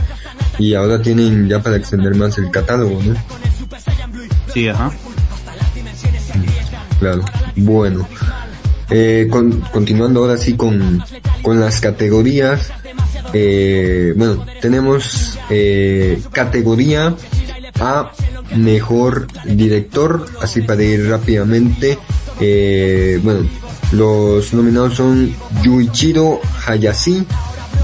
[0.59, 3.15] Y ahora tienen ya para extender más el catálogo, ¿no?
[4.53, 4.91] Sí, ajá.
[6.99, 7.23] Claro.
[7.55, 8.07] Bueno.
[8.89, 11.03] Eh, con- continuando ahora sí con,
[11.41, 12.71] con las categorías.
[13.33, 17.13] Eh, bueno, tenemos eh, categoría
[17.79, 18.11] a
[18.55, 21.99] mejor director, así para ir rápidamente.
[22.39, 23.41] Eh, bueno,
[23.91, 27.25] los nominados son Yuichiro Hayashi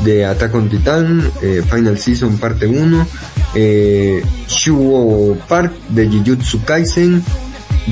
[0.03, 3.07] de Attack on Titan, eh, Final Season parte 1,
[3.55, 7.23] eh, Shuo Park de Jujutsu Kaisen,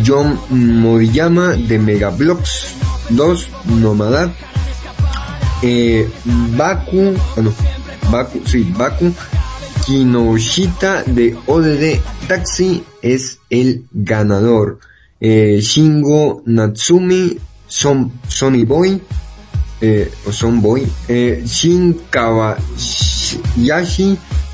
[0.05, 2.75] John Moriyama de Megablocks
[3.09, 4.31] 2, Nomadad,
[5.61, 6.09] eh,
[6.57, 7.53] Baku, ah, no,
[8.11, 9.13] Baku, sí, Baku,
[9.85, 14.79] Kinoshita de ODD Taxi es el ganador.
[15.19, 17.37] Eh, Shingo Natsumi,
[17.71, 19.01] Son, Sony Boy,
[19.79, 22.59] eh, o Son Boy, eh, Shin Kawayashi,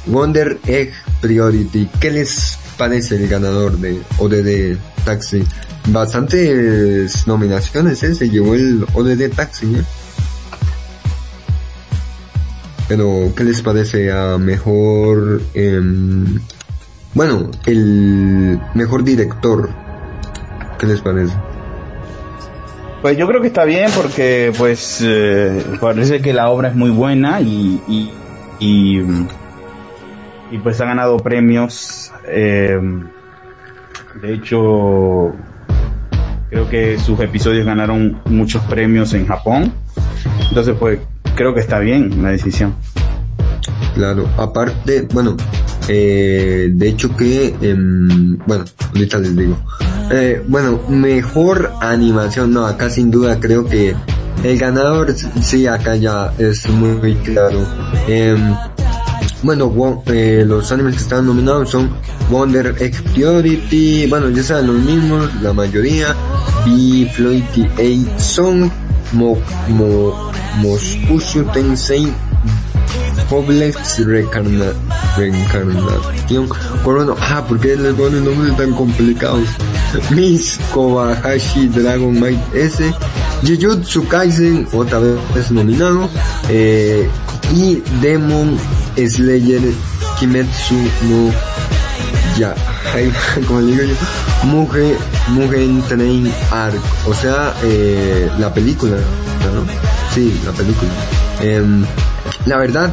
[0.05, 1.89] Wonder Egg Priority.
[1.99, 5.43] ¿Qué les parece el ganador de ODD Taxi?
[5.87, 8.13] Bastantes nominaciones, ¿eh?
[8.13, 9.83] Se llevó el ODD Taxi, ¿eh?
[12.87, 16.39] Pero, ¿qué les parece a mejor, em,
[17.15, 19.71] bueno, el mejor director?
[20.77, 21.33] ¿Qué les parece?
[23.01, 26.89] Pues yo creo que está bien porque pues eh, parece que la obra es muy
[26.89, 28.11] buena y, y,
[28.59, 32.11] y, pues ha ganado premios.
[32.27, 32.79] eh,
[34.21, 35.31] de hecho,
[36.49, 39.71] creo que sus episodios ganaron muchos premios en Japón.
[40.49, 40.99] Entonces pues
[41.35, 42.75] creo que está bien la decisión.
[43.93, 45.37] Claro, aparte, bueno,
[45.87, 49.57] eh, de hecho que, em, bueno, ahorita les digo.
[50.09, 53.95] Eh, bueno, mejor animación, no, acá sin duda creo que
[54.43, 57.65] el ganador, sí, acá ya es muy claro.
[58.07, 58.55] Em,
[59.43, 61.89] bueno, eh, los animes que están nominados son
[62.29, 62.73] Wonder
[63.13, 66.15] Priority, bueno, ya saben los mismos, la mayoría,
[66.65, 67.43] B, Floyd
[67.77, 68.69] A Song,
[69.13, 69.37] Mo,
[69.69, 72.11] Mo, Moskushu Tensei,
[73.29, 74.71] Poblex Recarna,
[75.17, 76.49] Reencarnación,
[76.83, 79.47] Corona, ah, ¿por qué les ponen nombres tan complicados?
[80.11, 82.83] Miss Kobayashi Dragon Might S,
[83.43, 86.09] Jujutsu Kaisen, otra vez nominado,
[86.49, 87.09] eh,
[87.53, 88.57] y Demon
[88.95, 89.61] Slayer
[90.19, 91.31] Kimetsu no
[92.37, 92.53] ya,
[93.47, 94.95] como le digo yo, Mugen,
[95.29, 99.65] Mugen Train Arc, o sea, eh, la película, ¿no?
[100.13, 100.91] Sí, la película.
[101.41, 101.85] Em,
[102.45, 102.91] la verdad,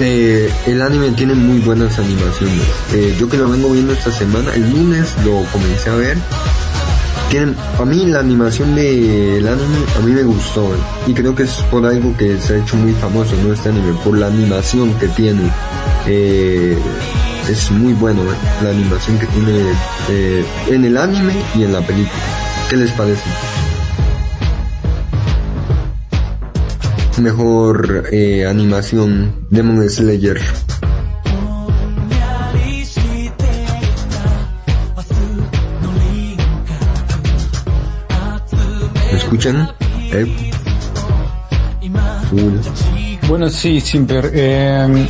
[0.00, 2.62] eh, el anime tiene muy buenas animaciones.
[2.92, 6.18] Eh, yo que lo vengo viendo esta semana, el lunes lo comencé a ver.
[7.30, 10.74] Tienen, a mí la animación del anime, a mí me gustó.
[11.06, 13.52] Y creo que es por algo que se ha hecho muy famoso, ¿no?
[13.52, 15.50] Este anime, por la animación que tiene.
[16.06, 16.76] Eh,
[17.48, 19.72] es muy bueno eh, la animación que tiene
[20.08, 22.22] eh, en el anime y en la película.
[22.68, 23.22] ¿Qué les parece?
[27.20, 30.40] Mejor eh, animación Demon Slayer.
[39.12, 39.68] ¿Me escuchan?
[40.12, 40.50] Eh.
[43.28, 44.30] Bueno, sí, Simper.
[44.32, 45.06] Eh,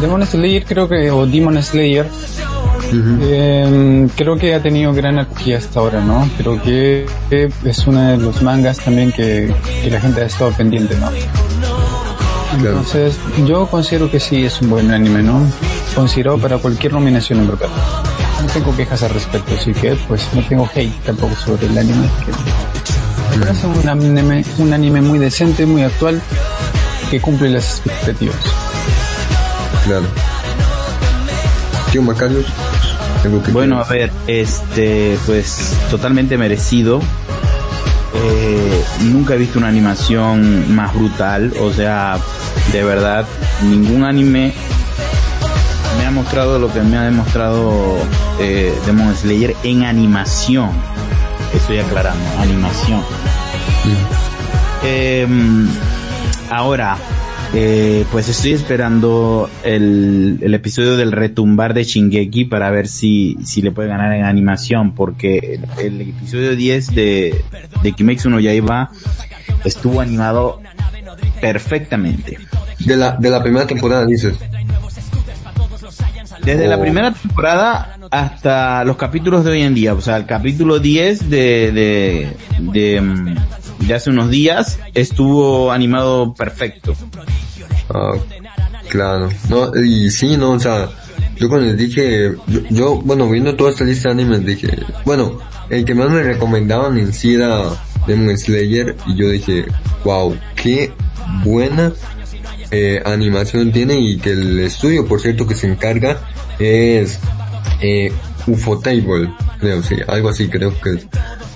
[0.00, 2.08] Demon Slayer creo que, o Demon Slayer,
[2.92, 6.28] Eh, creo que ha tenido gran acogida hasta ahora, ¿no?
[6.38, 10.96] Creo que es uno de los mangas también que, que la gente ha estado pendiente,
[10.96, 11.08] ¿no?
[11.10, 12.78] Claro.
[12.78, 13.16] Entonces,
[13.46, 15.40] yo considero que sí es un buen anime, ¿no?
[15.94, 17.68] Considerado para cualquier nominación en verdad.
[18.40, 22.08] No tengo quejas al respecto, así que pues no tengo hate tampoco sobre el anime.
[22.24, 26.20] que- Me parece un anime, un anime muy decente, muy actual,
[27.10, 28.36] que cumple las expectativas.
[29.84, 30.06] Claro.
[31.92, 32.46] Tío Macarios,
[33.52, 37.00] Bueno, a ver, este, pues totalmente merecido.
[38.14, 42.18] Eh, nunca he visto una animación más brutal, o sea,
[42.72, 43.26] de verdad,
[43.62, 44.54] ningún anime
[45.98, 47.98] me ha mostrado lo que me ha demostrado
[48.40, 50.70] eh, Demon Slayer en animación.
[51.54, 53.02] Estoy aclarando, animación.
[54.84, 55.68] Em,
[56.50, 56.96] ahora,
[57.54, 63.62] eh, pues estoy esperando el, el episodio del retumbar de Shingeki para ver si, si
[63.62, 67.42] le puede ganar en animación, porque el, el episodio 10 de,
[67.82, 68.90] de Kimetsu no Yaiba
[69.64, 70.60] estuvo animado
[71.40, 72.38] perfectamente.
[72.80, 74.36] De la, de la primera temporada, dices.
[76.44, 76.80] Desde la Oh.
[76.80, 81.72] primera temporada hasta los capítulos de hoy en día, o sea, el capítulo 10 de,
[81.72, 82.36] de,
[82.72, 83.36] de, mm,
[83.78, 86.94] de hace unos días estuvo animado perfecto.
[87.90, 88.12] Ah,
[88.88, 89.28] claro.
[89.48, 90.88] No, y sí, no, o sea,
[91.36, 94.68] yo cuando les dije, yo, yo, bueno, viendo toda esta lista de animes dije,
[95.04, 95.38] bueno,
[95.70, 97.70] el que más me recomendaban en sí era
[98.06, 99.66] Demon Slayer y yo dije,
[100.04, 100.92] wow, qué
[101.44, 101.92] buena
[102.70, 106.20] eh, animación tiene y que el estudio, por cierto, que se encarga
[106.58, 107.18] es
[107.80, 108.12] eh,
[108.46, 111.02] Ufotable, creo, sí, algo así creo que.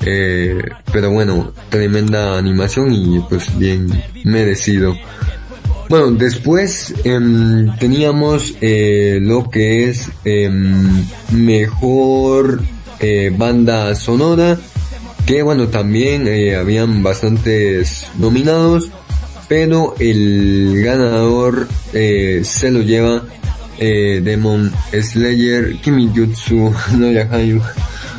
[0.04, 0.62] Eh,
[0.92, 3.88] pero bueno, tremenda animación y pues bien
[4.24, 4.94] merecido.
[5.88, 12.62] Bueno, después em, teníamos eh, lo que es em, mejor
[12.98, 14.58] eh, banda sonora,
[15.26, 18.90] que bueno, también eh, habían bastantes nominados,
[19.48, 23.24] pero el ganador eh, se lo lleva
[23.84, 27.60] eh, Demon Slayer, Kimijutsu no Yahayu,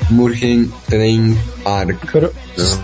[0.09, 2.11] Murgen Train Arc.
[2.11, 2.31] Pero,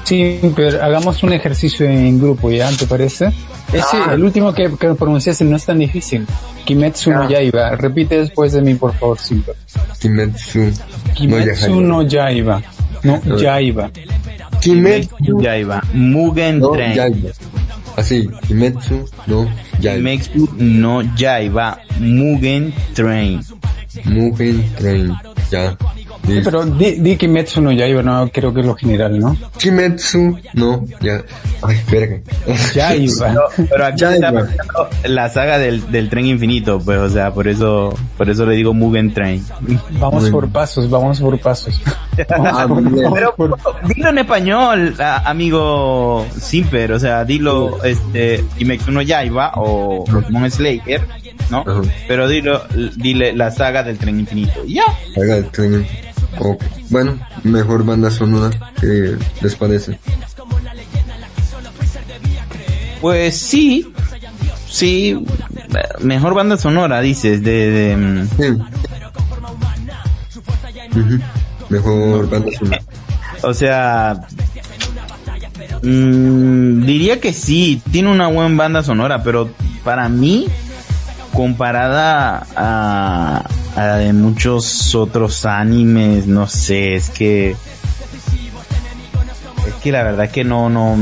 [0.06, 2.70] sí, pero hagamos un ejercicio en grupo, ¿ya?
[2.72, 3.28] ¿Te parece?
[3.74, 4.14] Ese, Ah.
[4.14, 6.26] el último que, que pronunciaste no es tan difícil.
[6.66, 7.28] Kimetsu no Ah.
[7.30, 7.76] Yaiba.
[7.76, 9.56] Repite después de mí, por favor, Simper.
[10.00, 10.72] Kimetsu
[11.14, 12.62] Kimetsu no Yaiba.
[13.04, 13.36] No, Ah.
[13.38, 13.92] Yaiba.
[14.62, 16.94] Kimetsu Yaiba, Mugen no Train.
[16.96, 17.30] Yaiba.
[17.98, 19.46] Así, Kimetsu no
[19.82, 23.42] Kimetsu no Yaiba, Mugen Train.
[24.06, 25.16] Mugen Train.
[25.52, 25.78] Ya.
[26.30, 26.52] Listo.
[26.52, 29.36] Pero di, di Kimetsu no Yaiba, no creo que es lo general, ¿no?
[29.58, 31.22] Kimetsu no ya.
[31.62, 32.20] Ay, verga.
[32.76, 33.36] Yaiba.
[33.70, 34.42] Pero aquí Yaiba.
[34.42, 38.56] está la saga del, del tren infinito, pues, o sea, por eso, por eso le
[38.56, 39.44] digo Mugen Train.
[40.00, 40.32] Vamos Bueno.
[40.38, 41.82] por pasos, vamos por pasos.
[42.30, 42.68] Ah.
[43.14, 43.34] Pero
[43.88, 51.02] dilo en español, amigo Simper, o sea, dilo este Kimetsu no Yaiba o Demon Slayer,
[51.50, 51.60] ¿no?
[51.66, 51.82] Ajá.
[52.10, 52.62] Pero dilo,
[52.98, 54.66] dile la saga del tren infinito.
[54.68, 54.84] Ya.
[55.16, 55.88] Haga el tren.
[56.38, 56.64] Ok.
[56.90, 58.50] Bueno, mejor banda sonora.
[58.80, 60.00] ¿Qué les parece?
[63.02, 63.94] Pues sí,
[64.70, 65.26] sí,
[66.02, 68.58] mejor banda sonora, dices, de, de mm, Sí.
[71.70, 72.82] Mejor banda sonora.
[73.44, 74.28] o sea,
[75.82, 79.50] mm, diría que sí, tiene una buena banda sonora, pero
[79.84, 80.48] para mí,
[81.34, 87.58] comparada a, a la de muchos otros animes, no sé, es que, es
[89.82, 90.98] que la verdad es que no, no,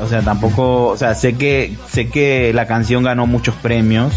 [0.00, 4.12] o sea, tampoco, o sea, sé que, sé que la canción ganó muchos premios,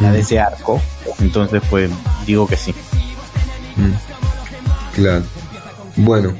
[0.00, 0.80] la de ese arco,
[1.20, 1.90] entonces pues
[2.26, 2.72] digo que sí.
[3.76, 4.94] Mm.
[4.94, 5.24] Claro.
[5.96, 6.34] Bueno.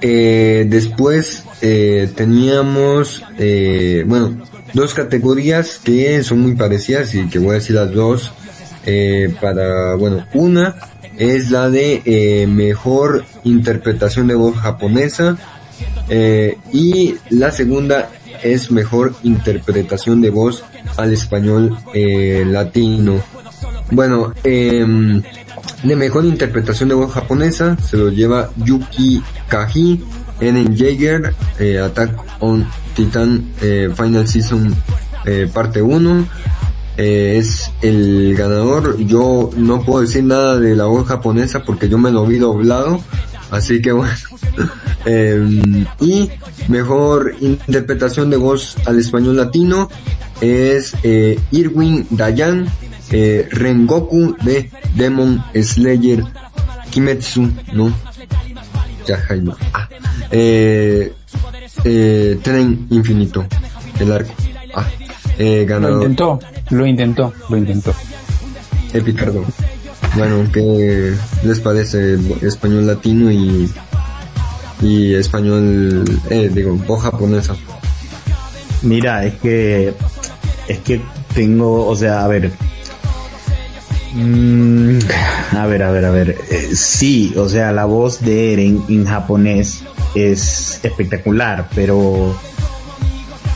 [0.00, 4.36] Eh, después eh, teníamos, eh, bueno,
[4.74, 8.32] dos categorías que son muy parecidas y que voy a decir las dos.
[8.86, 10.74] Eh, para, bueno, una
[11.18, 15.36] es la de eh, mejor interpretación de voz japonesa
[16.08, 18.08] eh, y la segunda
[18.42, 20.64] es mejor interpretación de voz
[20.96, 23.20] al español eh, latino.
[23.90, 25.22] Bueno, em,
[25.82, 30.04] de mejor interpretación de voz japonesa se lo lleva Yuki Kaji,
[30.40, 34.74] Eren Jaeger, eh, Attack on Titan eh, Final Season
[35.24, 36.26] eh, parte 1.
[36.96, 38.98] Eh, es el ganador.
[38.98, 43.00] Yo no puedo decir nada de la voz japonesa porque yo me lo vi doblado.
[43.50, 44.12] Así que bueno.
[45.04, 46.28] Em, y
[46.66, 49.88] mejor interpretación de voz al español latino
[50.40, 50.92] es
[51.52, 52.66] Irwin Dayan,
[53.08, 56.24] Rengoku de Demon Slayer
[56.90, 57.94] Kimetsu, ¿no?
[59.08, 59.56] Yahaima.
[59.72, 59.88] Ah,
[60.30, 61.12] eh,
[61.84, 63.44] eh, Tren Infinito,
[63.98, 64.32] el arco.
[64.74, 64.86] Ah,
[65.38, 66.02] eh, Lo ganador.
[66.02, 66.38] intentó,
[66.70, 67.94] lo intentó, lo intentó.
[68.92, 69.44] Epicardo.
[70.14, 73.70] Bueno, ¿qué les parece español latino y,
[74.82, 77.56] y español, eh, digo, voz japonesa?
[78.82, 79.94] Mira, es que
[80.68, 81.00] es que
[81.34, 82.50] tengo, o sea, a ver.
[84.18, 84.98] Mm,
[85.56, 86.36] a ver, a ver, a ver.
[86.50, 89.84] Eh, sí, o sea, la voz de Eren en japonés
[90.16, 92.36] es espectacular, pero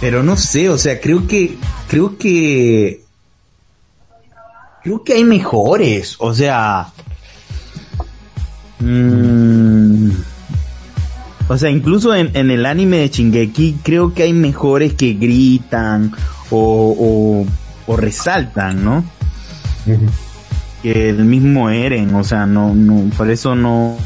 [0.01, 1.57] pero no sé, o sea, creo que
[1.89, 3.03] creo que
[4.85, 6.93] creo que hay mejores, o sea,
[8.79, 10.11] mm,
[11.49, 16.13] o sea, incluso en, el anime de Shingeki creo que hay mejores que gritan
[16.51, 17.47] o,
[17.87, 19.05] o resaltan, ¿no?
[20.83, 23.97] Que el mismo Eren, o sea, no, no, por eso no,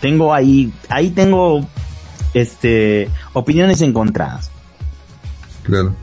[0.00, 1.66] tengo ahí, ahí tengo,
[2.32, 4.50] este, opiniones encontradas.
[5.62, 5.94] Claro.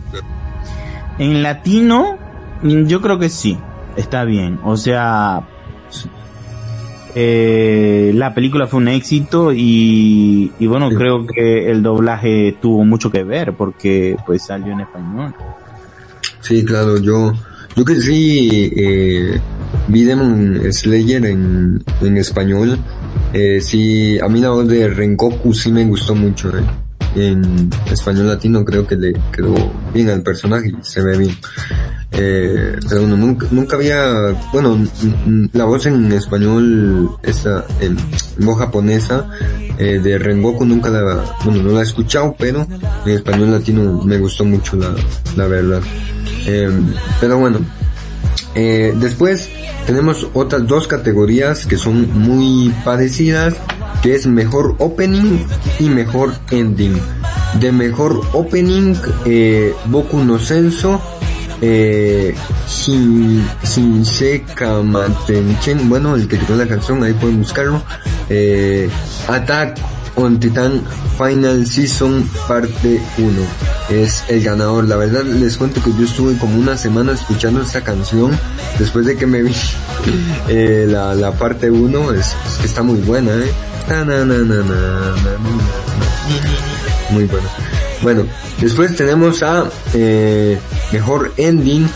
[1.18, 2.18] En latino,
[2.62, 3.58] yo creo que sí,
[3.96, 5.48] está bien, o sea,
[7.20, 13.10] Eh, la película fue un éxito y, y bueno, creo que el doblaje tuvo mucho
[13.10, 15.34] que ver porque pues salió en español.
[16.42, 17.34] Sí, claro, yo,
[17.78, 19.40] yo que sí, eh,
[19.88, 22.80] vi Demon Slayer en, en español,
[23.34, 26.64] eh, sí, a mí la voz de Rengoku sí me gustó mucho, eh.
[27.16, 29.54] En español latino creo que le quedó
[29.94, 31.36] bien al personaje y se ve bien.
[32.12, 34.84] Eh, pero bueno, nunca, había, bueno,
[35.54, 37.96] la voz en español, esta, en
[38.40, 39.30] voz japonesa,
[39.78, 42.68] eh, de Rengoku nunca la, bueno, no la he escuchado, pero
[43.06, 44.96] en español latino me gustó mucho la,
[45.36, 45.82] la verdad.
[46.48, 46.70] Eh,
[47.20, 47.60] pero bueno,
[48.56, 49.50] eh, después
[49.86, 53.56] tenemos otras dos categorías que son muy parecidas,
[54.02, 55.46] que es mejor opening
[55.80, 57.00] y mejor ending.
[57.60, 58.96] De mejor opening,
[59.26, 61.02] eh, Boku no Senso,
[61.62, 62.36] eh,
[62.68, 67.82] Shin, Shinseka Matenchen, bueno, el que creó la canción, ahí pueden buscarlo,
[68.30, 68.90] eh,
[69.28, 69.78] Attack
[70.18, 70.82] on Titan
[71.18, 73.32] Final Season parte 1
[73.90, 74.88] es el ganador.
[74.88, 78.38] La verdad les cuento que yo estuve como una semana escuchando esta canción
[78.78, 79.54] después de que me vi
[80.50, 83.52] eh, la, la parte 1 es, está muy buena eh.
[87.12, 87.48] Muy buena.
[88.02, 88.26] Bueno,
[88.60, 90.60] después tenemos a eh,
[90.92, 91.88] mejor ending.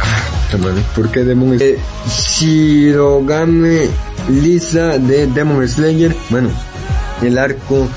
[0.00, 1.78] Ah, ¿Por qué Demon Slayer?
[2.08, 3.88] Shirogane
[4.28, 6.14] Lisa de Demon Slayer.
[6.28, 6.50] Bueno,
[7.26, 7.88] el arco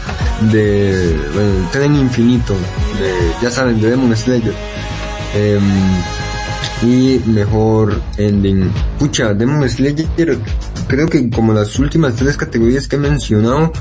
[0.52, 4.54] de bueno, el tren infinito de, ya saben de Demon Slayer.
[5.36, 5.64] Em,
[6.82, 8.72] y mejor ending.
[9.00, 10.08] Pucha Demon Slayer
[10.88, 13.72] creo que como las últimas tres categorías que he mencionado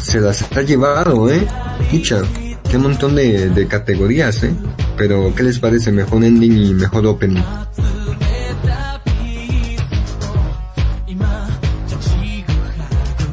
[0.00, 1.46] se las ha llevado eh
[1.90, 2.20] pucha
[2.70, 4.52] qué montón de, de categorías eh
[4.96, 7.42] pero qué les parece mejor ending y mejor opening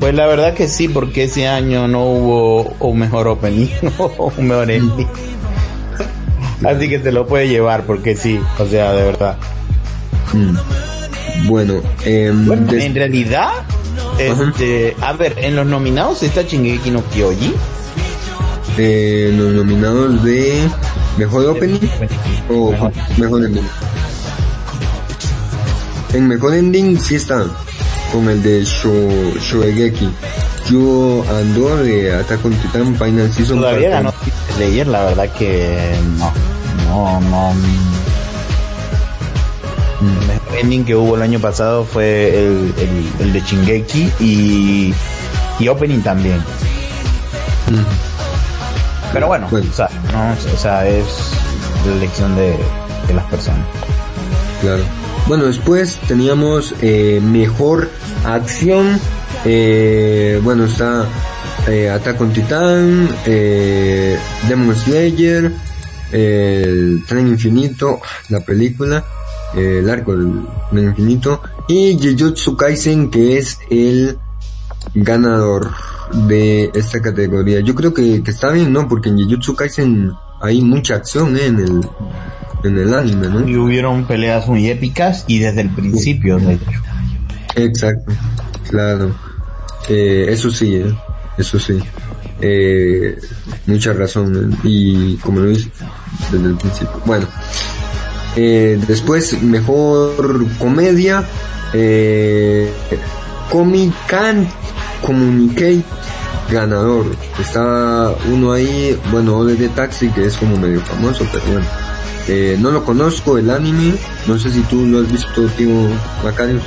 [0.09, 3.67] Pues la verdad que sí, porque ese año no hubo un mejor opening
[3.99, 5.07] o un mejor ending.
[6.65, 9.37] Así que te lo puede llevar, porque sí, o sea, de verdad.
[10.33, 11.47] Mm.
[11.47, 11.75] bueno
[12.47, 13.49] Bueno, des- en realidad,
[14.17, 17.53] este, a ver, en los nominados está Shingeki no Kyoji.
[18.79, 20.67] eh, los nominados de
[21.19, 21.87] mejor opening
[22.49, 22.91] o Mejor.
[23.19, 23.67] mejor ending.
[26.13, 27.45] En mejor ending sí está
[28.11, 28.91] con el de Sho,
[29.39, 30.09] Shoegeki.
[30.69, 33.59] Yo ando de Attack on Titan Final Season.
[33.59, 34.13] Todavía ganó
[34.55, 35.77] Slayer, la verdad que
[36.17, 36.31] no,
[36.87, 37.53] no, no.
[40.01, 44.93] El mejor ending que hubo el año pasado fue el, el, el de Shingeki y,
[45.59, 46.37] y opening también.
[47.69, 49.67] Mm, Pero bueno, Bueno.
[49.69, 51.05] O, sea, no, o sea, es
[51.85, 52.55] la elección de,
[53.07, 53.65] de las personas.
[54.61, 54.83] Claro.
[55.29, 57.87] Bueno, después teníamos eh, mejor
[58.25, 58.99] acción.
[59.45, 61.07] Eh, bueno, está
[61.67, 64.17] eh, Attack on Titan, eh,
[64.47, 65.51] Demon Slayer,
[66.11, 67.99] el Tren Infinito,
[68.29, 69.05] la película,
[69.55, 74.17] eh, el arco del Tren Infinito, y Jujutsu Kaisen, que es el
[74.95, 75.69] ganador
[76.27, 77.59] de esta categoría.
[77.59, 78.87] Yo creo que, que está bien, ¿no?
[78.87, 80.11] Porque en Jujutsu Kaisen
[80.41, 81.45] hay mucha acción ¿eh?
[81.45, 81.89] en el
[82.63, 83.47] en el anime, ¿no?
[83.47, 86.71] Y hubieron peleas muy épicas y desde el principio, de hecho.
[87.55, 88.11] Exacto,
[88.69, 89.15] claro.
[89.87, 90.93] Eh, eso sí, eh,
[91.37, 91.79] eso sí.
[92.41, 93.17] Eh,
[93.65, 94.53] mucha razón.
[94.53, 95.69] eh, Y como lo dice
[96.31, 97.01] desde el principio.
[97.05, 97.27] Bueno.
[98.35, 101.25] Eh, después, mejor comedia.
[101.73, 102.71] Eh,
[103.49, 104.47] Comic Can
[105.05, 105.83] Communicate
[106.51, 107.05] ganador.
[107.39, 111.65] Está uno ahí, bueno, de Taxi, que es como medio famoso, pero bueno.
[112.31, 113.95] Eh, no lo conozco, el anime.
[114.27, 115.69] No sé si tú lo has visto, tío
[116.23, 116.61] Macarius.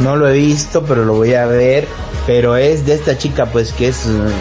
[0.00, 1.86] No lo he visto, pero lo voy a ver.
[2.26, 4.00] Pero es de esta chica, pues, que es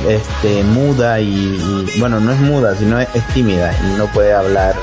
[0.10, 4.34] este muda y, y- bueno, no es muda, sino es, es tímida y no puede
[4.34, 4.74] hablar.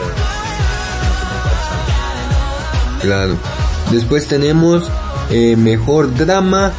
[3.00, 3.34] Claro.
[3.90, 4.84] Después tenemos
[5.30, 6.70] eh, mejor drama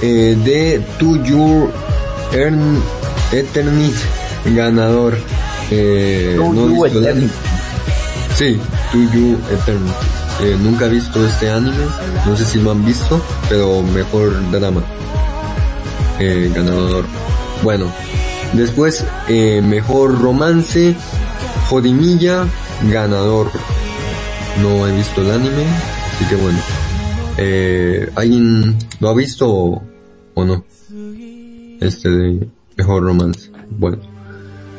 [0.00, 1.70] eh, de To Your
[2.32, 2.82] Earn
[3.32, 3.94] Eternity
[4.54, 5.16] ganador.
[5.70, 6.52] Eh, no
[8.36, 8.58] Sí,
[8.92, 9.94] To You Eternity.
[10.42, 11.86] Eh, nunca he visto este anime,
[12.26, 13.18] no sé si lo han visto,
[13.48, 14.82] pero mejor drama.
[16.18, 17.06] Eh, ganador.
[17.62, 17.90] Bueno,
[18.52, 20.94] después eh, mejor romance,
[21.70, 22.44] Jodimilla,
[22.90, 23.50] ganador.
[24.62, 25.64] No he visto el anime,
[26.14, 26.58] así que bueno.
[27.38, 29.82] Eh, ¿Alguien lo ha visto o,
[30.34, 30.62] o no?
[31.80, 33.50] Este de mejor romance.
[33.70, 33.98] Bueno.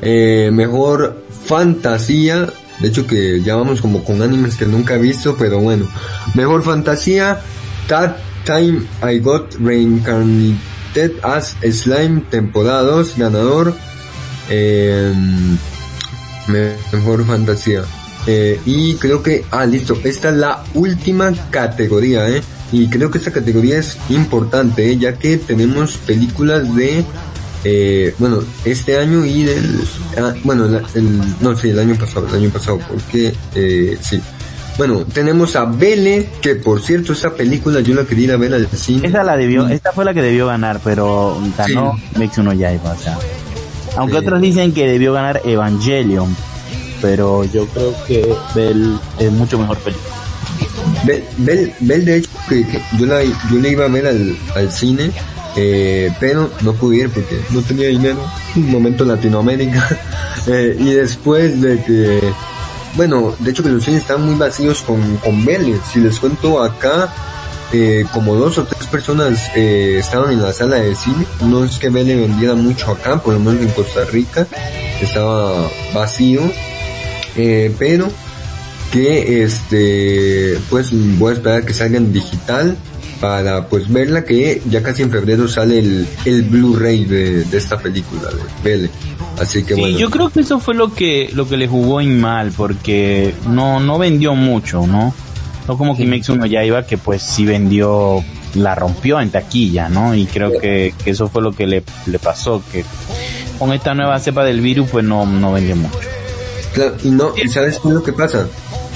[0.04, 2.48] Eh, mejor fantasía.
[2.80, 5.88] De hecho que ya vamos como con animes que nunca he visto, pero bueno.
[6.34, 7.40] Mejor fantasía.
[7.88, 13.74] Tat Time I Got Reincarnated as Slime, temporada 2, ganador,
[14.50, 15.14] eh,
[16.48, 17.84] mejor fantasía.
[18.26, 22.42] Eh, y creo que, ah, listo, esta es la última categoría, ¿eh?
[22.72, 24.98] Y creo que esta categoría es importante, ¿eh?
[24.98, 27.06] ya que tenemos películas de,
[27.70, 29.82] eh, bueno, este año y del,
[30.18, 30.66] ah, bueno,
[30.96, 34.22] el, no, sí, el año pasado, el año pasado, porque, eh, sí.
[34.78, 38.54] Bueno, tenemos a Belle, que por cierto, esta película yo la quería ir a ver
[38.54, 39.08] al cine.
[39.08, 42.20] Esta la debió, esta fue la que debió ganar, pero ganó sí.
[42.20, 43.18] Mex uno ya, o sea.
[43.98, 44.20] Aunque sí.
[44.20, 46.34] otros dicen que debió ganar Evangelion,
[47.02, 50.16] pero yo creo que Bell es mucho mejor película.
[51.06, 54.38] Bell, Bell, Bell de hecho, que, que yo, la, yo la iba a ver al,
[54.56, 55.12] al cine,
[55.60, 58.20] eh, pero no pude ir porque no tenía dinero,
[58.56, 59.90] un momento en Latinoamérica,
[60.48, 62.22] eh, y después de que,
[62.96, 66.62] bueno, de hecho que los cines estaban muy vacíos con, con Bell, si les cuento
[66.62, 67.12] acá,
[67.74, 71.26] eh, como dos o tres personas estaban en la sala de cine.
[71.42, 74.48] No es que Belle vendiera mucho acá, por lo menos en Costa Rica
[75.02, 76.42] estaba vacío,
[77.78, 78.10] pero
[78.92, 82.78] que este, pues voy a esperar que salga en digital
[83.20, 87.78] para pues verla que ya casi en febrero sale el, el Blu-ray de, de, esta
[87.78, 88.90] película de Belle.
[89.40, 89.98] Así que sí, bueno.
[89.98, 93.80] yo creo que eso fue lo que lo que le jugó en mal porque no
[93.80, 95.14] no vendió mucho, ¿no?
[95.68, 98.24] No como Kimex uno ya iba que pues sí vendió,
[98.56, 100.16] la rompió en taquilla, ¿no?
[100.16, 102.86] Y creo que, que eso fue lo que le, le pasó, que
[103.60, 105.98] con esta nueva cepa del virus pues no, no vendió mucho.
[106.74, 108.48] Claro, y no, y sabes qué es lo que pasa?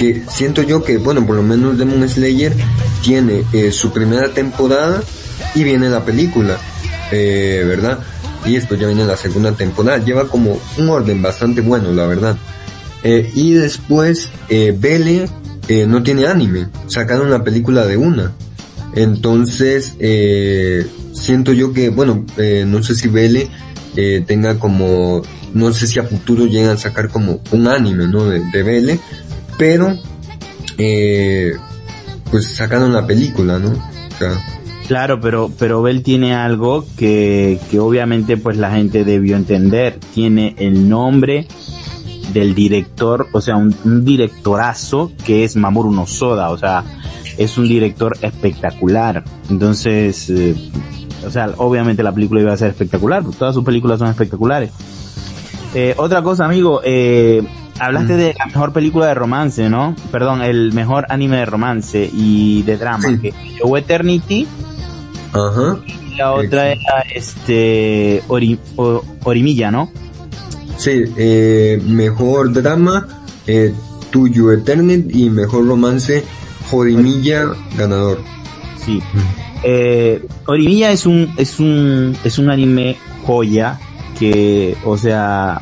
[0.01, 2.55] Que siento yo que, bueno, por lo menos Demon Slayer
[3.03, 5.03] tiene eh, su primera temporada
[5.53, 6.57] y viene la película,
[7.11, 7.99] eh, ¿verdad?
[8.43, 10.03] Y después ya viene la segunda temporada.
[10.03, 12.35] Lleva como un orden bastante bueno, la verdad.
[13.03, 15.29] Eh, y después, eh, Belle
[15.67, 18.31] eh, no tiene anime, sacaron la película de una.
[18.95, 20.83] Entonces, eh,
[21.13, 22.25] siento yo que, bueno,
[22.65, 23.51] no sé si Belle
[23.95, 25.21] eh, tenga como,
[25.53, 28.25] no sé si a futuro llegan a sacar como un anime, ¿no?
[28.25, 28.99] De, de Belle,
[29.61, 29.95] pero,
[30.79, 31.51] eh,
[32.31, 33.71] pues sacaron la película, ¿no?
[34.87, 39.99] Claro, pero, pero Bell tiene algo que, que obviamente pues la gente debió entender.
[40.15, 41.45] Tiene el nombre
[42.33, 46.83] del director, o sea, un, directorazo que es Mamoru no Soda, o sea,
[47.37, 49.23] es un director espectacular.
[49.51, 50.55] Entonces, eh,
[51.23, 54.71] o sea, obviamente la película iba a ser espectacular, todas sus películas son espectaculares.
[55.75, 56.81] Eh, otra cosa, amigo,
[57.81, 58.17] hablaste mm.
[58.17, 59.95] de la mejor película de romance, ¿no?
[60.11, 63.17] Perdón, el mejor anime de romance y de drama, sí.
[63.19, 64.47] que Yo Eternity.
[65.33, 65.77] Ajá.
[65.87, 67.07] Y la otra Exacto.
[67.07, 69.91] era este Ori, o, Orimilla, ¿no?
[70.77, 73.07] Sí, eh, mejor drama,
[73.47, 73.73] eh,
[74.11, 76.23] Tuyo Eternity y mejor romance,
[76.69, 78.21] Jorimilla ganador.
[78.85, 79.01] Sí.
[79.63, 83.79] Eh, Orimilla es un, es un, es un anime joya
[84.19, 85.61] que, o sea,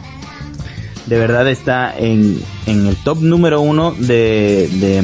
[1.10, 5.04] de verdad está en, en el top número uno de, de,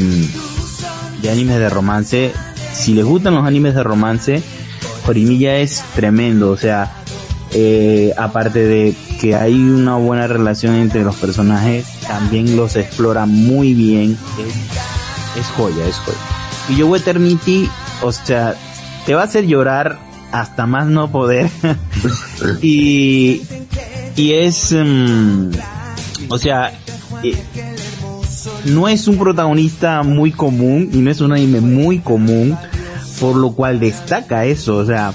[1.21, 2.31] de animes de romance.
[2.73, 4.43] Si les gustan los animes de romance,
[5.03, 6.91] Jorimilla es tremendo, o sea,
[7.53, 13.73] eh, aparte de que hay una buena relación entre los personajes, también los explora muy
[13.73, 14.15] bien,
[15.35, 16.17] es, joya, es joya.
[16.69, 17.67] Y yo Eternity,
[18.03, 18.53] o sea,
[19.07, 19.97] te va a hacer llorar
[20.31, 21.49] hasta más no poder.
[22.61, 23.41] y,
[24.15, 25.49] y es, um,
[26.29, 26.71] o sea,
[27.23, 27.35] eh,
[28.65, 32.57] no es un protagonista muy común y no es un anime muy común,
[33.19, 35.13] por lo cual destaca eso, o sea,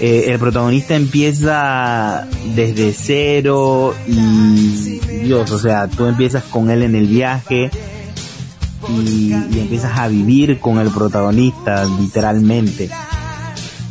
[0.00, 6.94] eh, el protagonista empieza desde cero y Dios, o sea, tú empiezas con él en
[6.94, 7.70] el viaje
[8.88, 12.90] y, y empiezas a vivir con el protagonista, literalmente.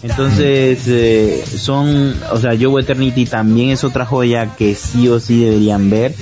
[0.03, 5.45] Entonces, eh, son, o sea, Joe Eternity también es otra joya que sí o sí
[5.45, 6.13] deberían ver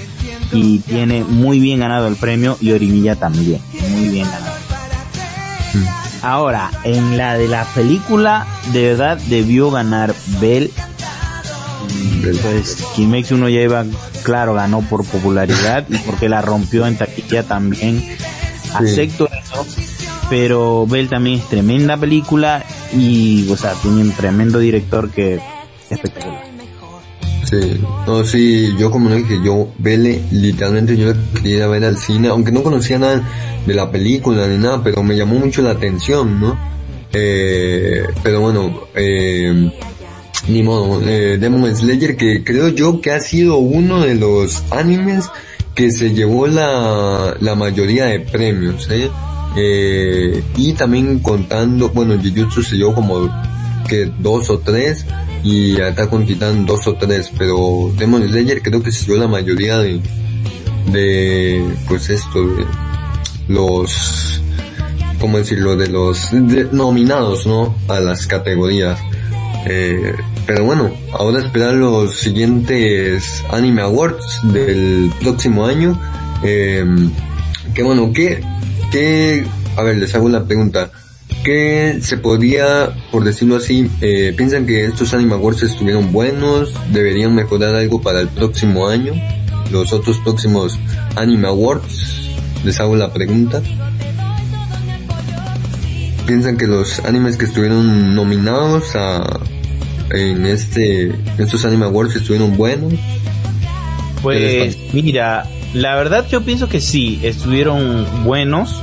[0.51, 4.51] y tiene muy bien ganado el premio y Orimilla también, muy bien ganado.
[6.21, 10.71] Ahora, en la de la película, de verdad debió ganar Bell.
[12.21, 13.85] Pues Kimex uno ya iba,
[14.23, 17.99] claro, ganó por popularidad y porque la rompió en taquilla también.
[17.99, 18.71] Sí.
[18.75, 19.65] Acepto eso,
[20.29, 25.41] pero Bell también es tremenda película y, o sea, tiene un tremendo director que.
[27.51, 32.29] Sí, no, sí, yo como no dije, yo Belle, literalmente yo quería ver al cine,
[32.29, 33.21] aunque no conocía nada
[33.65, 36.57] de la película ni nada, pero me llamó mucho la atención, ¿no?
[37.11, 39.69] Eh, pero bueno, eh,
[40.47, 45.29] ni modo, eh, Demon Slayer que creo yo que ha sido uno de los animes
[45.75, 49.09] que se llevó la, la mayoría de premios, ¿eh?
[49.57, 53.29] Eh, y también contando, bueno, Jujutsu se dio como
[53.89, 55.05] que dos o tres
[55.43, 59.77] y Attack on Titan dos o tres, pero Demon Slayer creo que dio la mayoría
[59.79, 59.99] de,
[60.91, 62.65] de, pues esto, de
[63.47, 64.41] los,
[65.19, 65.75] ¿cómo decirlo?
[65.75, 66.31] De los
[66.71, 67.75] nominados, ¿no?
[67.87, 68.99] A las categorías.
[69.65, 70.13] Eh,
[70.45, 75.99] pero bueno, ahora esperar los siguientes Anime Awards del próximo año.
[76.43, 76.85] Eh,
[77.73, 78.43] que bueno, que,
[78.91, 79.45] que,
[79.77, 80.91] a ver, les hago una pregunta.
[81.43, 86.71] ¿Qué se podía, por decirlo así, eh, piensan que estos Anime Awards estuvieron buenos?
[86.91, 89.13] ¿Deberían mejorar algo para el próximo año?
[89.71, 90.77] Los otros próximos
[91.15, 92.29] Anime Awards.
[92.63, 93.59] Les hago la pregunta.
[96.27, 99.39] ¿Piensan que los animes que estuvieron nominados a,
[100.11, 102.93] en este, estos Anime Awards estuvieron buenos?
[104.21, 108.79] Pues mira, la verdad yo pienso que sí, estuvieron buenos.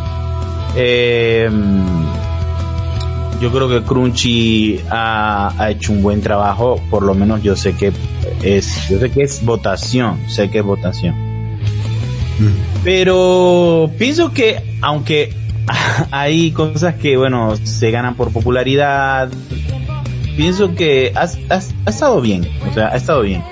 [0.76, 1.48] Eh,
[3.40, 7.74] yo creo que Crunchy ha, ha, hecho un buen trabajo, por lo menos yo sé
[7.74, 7.92] que
[8.42, 11.14] es, yo sé que es votación, sé que es votación.
[12.38, 12.82] Mm.
[12.84, 15.32] Pero pienso que aunque
[16.10, 19.30] hay cosas que bueno se ganan por popularidad,
[20.36, 21.24] pienso que ha,
[21.54, 23.42] ha, ha estado bien, o sea, ha estado bien.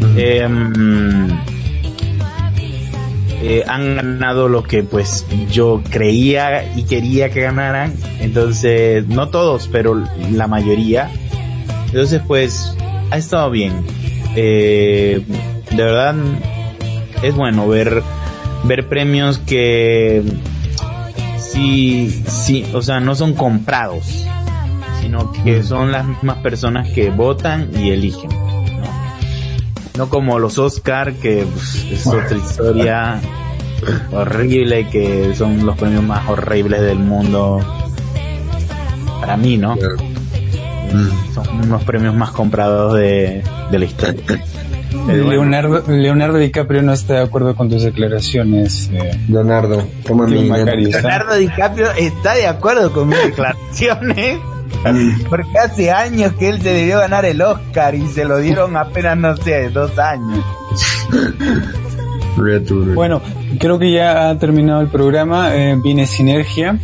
[0.00, 0.14] Mm.
[0.16, 0.48] Eh,
[3.48, 7.94] eh, han ganado lo que pues yo creía y quería que ganaran.
[8.18, 11.08] Entonces, no todos, pero la mayoría.
[11.86, 12.76] Entonces, pues,
[13.12, 13.84] ha estado bien.
[14.34, 15.22] Eh,
[15.70, 16.16] de verdad,
[17.22, 18.02] es bueno ver,
[18.64, 20.24] ver premios que
[21.38, 24.26] sí, sí, o sea, no son comprados,
[25.00, 28.45] sino que son las mismas personas que votan y eligen.
[29.96, 33.20] No como los Oscar, que pues, es otra historia
[34.12, 37.60] horrible, que son los premios más horribles del mundo.
[39.20, 39.76] Para mí, ¿no?
[41.34, 44.22] Son unos premios más comprados de, de la historia.
[45.06, 48.90] Leonardo, Leonardo DiCaprio no está de acuerdo con tus declaraciones.
[48.92, 49.18] Eh.
[49.28, 54.38] Leonardo, toma mi Leonardo DiCaprio está de acuerdo con mis declaraciones.
[55.28, 59.16] Porque hace años que él se debió ganar el Oscar y se lo dieron apenas,
[59.16, 60.44] no sé, dos años.
[62.94, 63.22] bueno,
[63.58, 65.54] creo que ya ha terminado el programa.
[65.54, 66.78] Eh, viene Sinergia.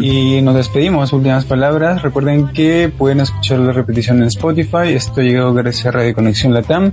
[0.00, 1.12] Y nos despedimos.
[1.12, 2.02] Últimas palabras.
[2.02, 4.88] Recuerden que pueden escuchar la repetición en Spotify.
[4.88, 6.92] Esto llegó gracias a Radio Conexión Latam.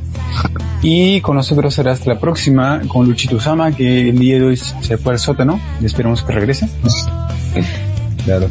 [0.81, 4.57] Y con nosotros será hasta la próxima con Luchito Sama, que el día de hoy
[4.57, 5.59] se fue al sótano.
[5.81, 6.69] Y esperemos que regrese.
[8.25, 8.47] Claro.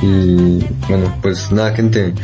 [0.00, 2.14] Y bueno, pues nada, gente,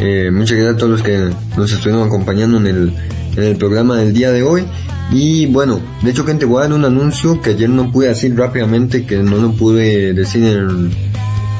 [0.00, 2.92] eh, muchas gracias a todos los que nos estuvieron acompañando en el,
[3.36, 4.64] en el programa del día de hoy.
[5.10, 8.36] Y bueno, de hecho, gente, voy a dar un anuncio que ayer no pude decir
[8.36, 10.90] rápidamente, que no lo pude decir en,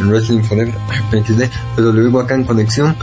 [0.00, 0.74] en Wrestling Forever,
[1.76, 2.94] pero lo digo acá en conexión.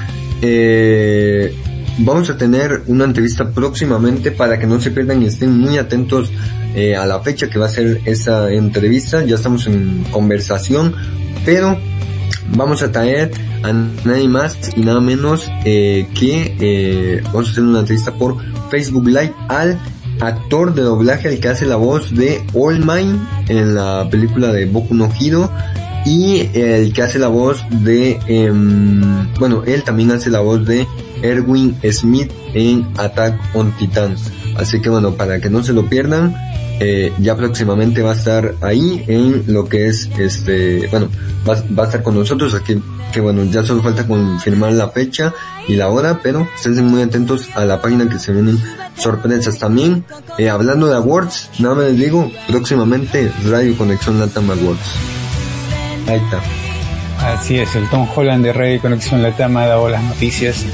[0.41, 1.55] Eh,
[1.99, 6.32] vamos a tener una entrevista próximamente para que no se pierdan y estén muy atentos
[6.76, 9.24] eh, a la fecha que va a ser esa entrevista.
[9.24, 10.93] Ya estamos en conversación,
[11.45, 11.78] pero
[12.53, 13.31] vamos a traer
[13.63, 18.37] a nadie más y nada menos eh, que eh, vamos a hacer una entrevista por
[18.69, 19.79] Facebook Live al
[20.19, 24.65] actor de doblaje el que hace la voz de All Mine en la película de
[24.65, 25.49] Boku no Hiro
[26.05, 30.87] y el que hace la voz de em, bueno él también hace la voz de
[31.23, 34.15] Erwin Smith en Attack on Titan.
[34.57, 36.35] Así que bueno para que no se lo pierdan
[36.80, 41.09] eh, ya próximamente va a estar ahí en lo que es este, bueno,
[41.47, 45.34] va, va a estar con nosotros aquí, que bueno, ya solo falta confirmar la fecha
[45.67, 48.59] y la hora, pero estén muy atentos a la página que se vienen
[48.97, 50.03] sorpresas también.
[50.38, 54.95] Eh, hablando de awards, nada más les digo, próximamente Radio Conexión Latam Awards.
[56.07, 56.41] Ahí está.
[57.26, 60.65] Así es, el Tom Holland de Radio Conexión Latam ha dado las noticias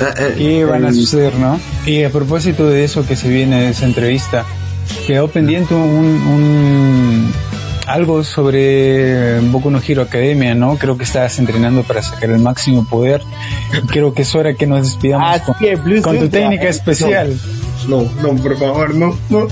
[0.00, 1.58] ah, eh, que van a suceder, ¿no?
[1.86, 4.44] Y a propósito de eso que se viene de esa entrevista,
[5.06, 7.32] quedó pendiente un, un
[7.88, 10.76] algo sobre Boku no Hero Academia, ¿no?
[10.76, 13.22] Creo que estás entrenando para sacar el máximo poder.
[13.88, 15.40] Creo que es hora que nos despidamos
[16.02, 17.34] con, tu técnica especial.
[17.88, 19.48] No, no, por favor, no, no.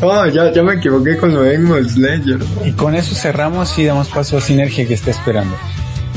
[0.00, 1.56] No, ya, ya me equivoqué con lo de
[1.88, 2.40] Slayer.
[2.66, 5.56] Y con eso cerramos y damos paso a Sinergia que está esperando.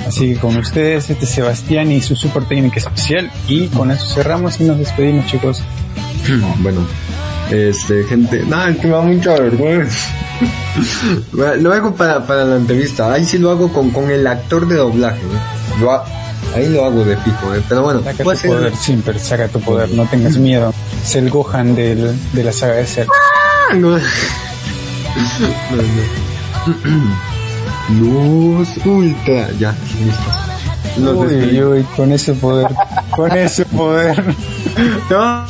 [0.05, 3.32] Así que con ustedes, este Sebastián y su super técnica especial.
[3.47, 5.64] Y con eso cerramos y nos despedimos, chicos.
[6.59, 6.88] Bueno,
[7.53, 10.09] este, gente, nada, que me da mucha vergüenza.
[11.31, 13.13] lo hago para, para la entrevista.
[13.13, 15.21] Ahí sí lo hago con, con el actor de doblaje.
[15.79, 15.91] Lo
[16.55, 17.61] ahí lo hago de pico, ¿eh?
[17.69, 18.01] pero bueno.
[18.03, 20.73] Saca tu poder, Simper, saca tu poder, no tengas miedo.
[21.03, 22.87] Es el Gohan del, de la saga de.
[23.01, 23.05] Ah,
[23.75, 23.91] no.
[23.97, 24.01] no, no.
[27.99, 29.51] Luz ultra.
[29.59, 30.43] Ya, listo.
[30.97, 32.67] Uy, uy, con ese poder,
[33.11, 34.23] con ese poder.
[35.09, 35.45] No,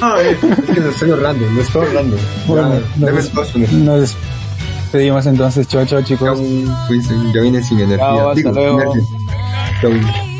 [0.00, 2.16] no, es que lo estoy ahorrando, lo estoy ahorrando.
[2.46, 3.14] Bueno, Ya, nos,
[3.54, 5.66] des- nos despedimos entonces.
[5.68, 6.38] Chao, chao, chicos.
[6.88, 8.06] pues, ya viene sin energía.
[8.06, 8.80] Chao, hasta Digo, luego.
[8.92, 9.02] energía.
[9.80, 10.35] Chao.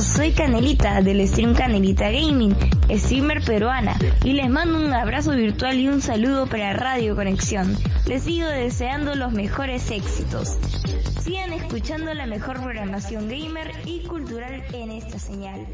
[0.00, 2.56] Soy Canelita del stream Canelita Gaming,
[2.90, 7.76] streamer peruana, y les mando un abrazo virtual y un saludo para Radio Conexión.
[8.06, 10.56] Les sigo deseando los mejores éxitos.
[11.20, 15.66] Sigan escuchando la mejor programación gamer y cultural en esta señal.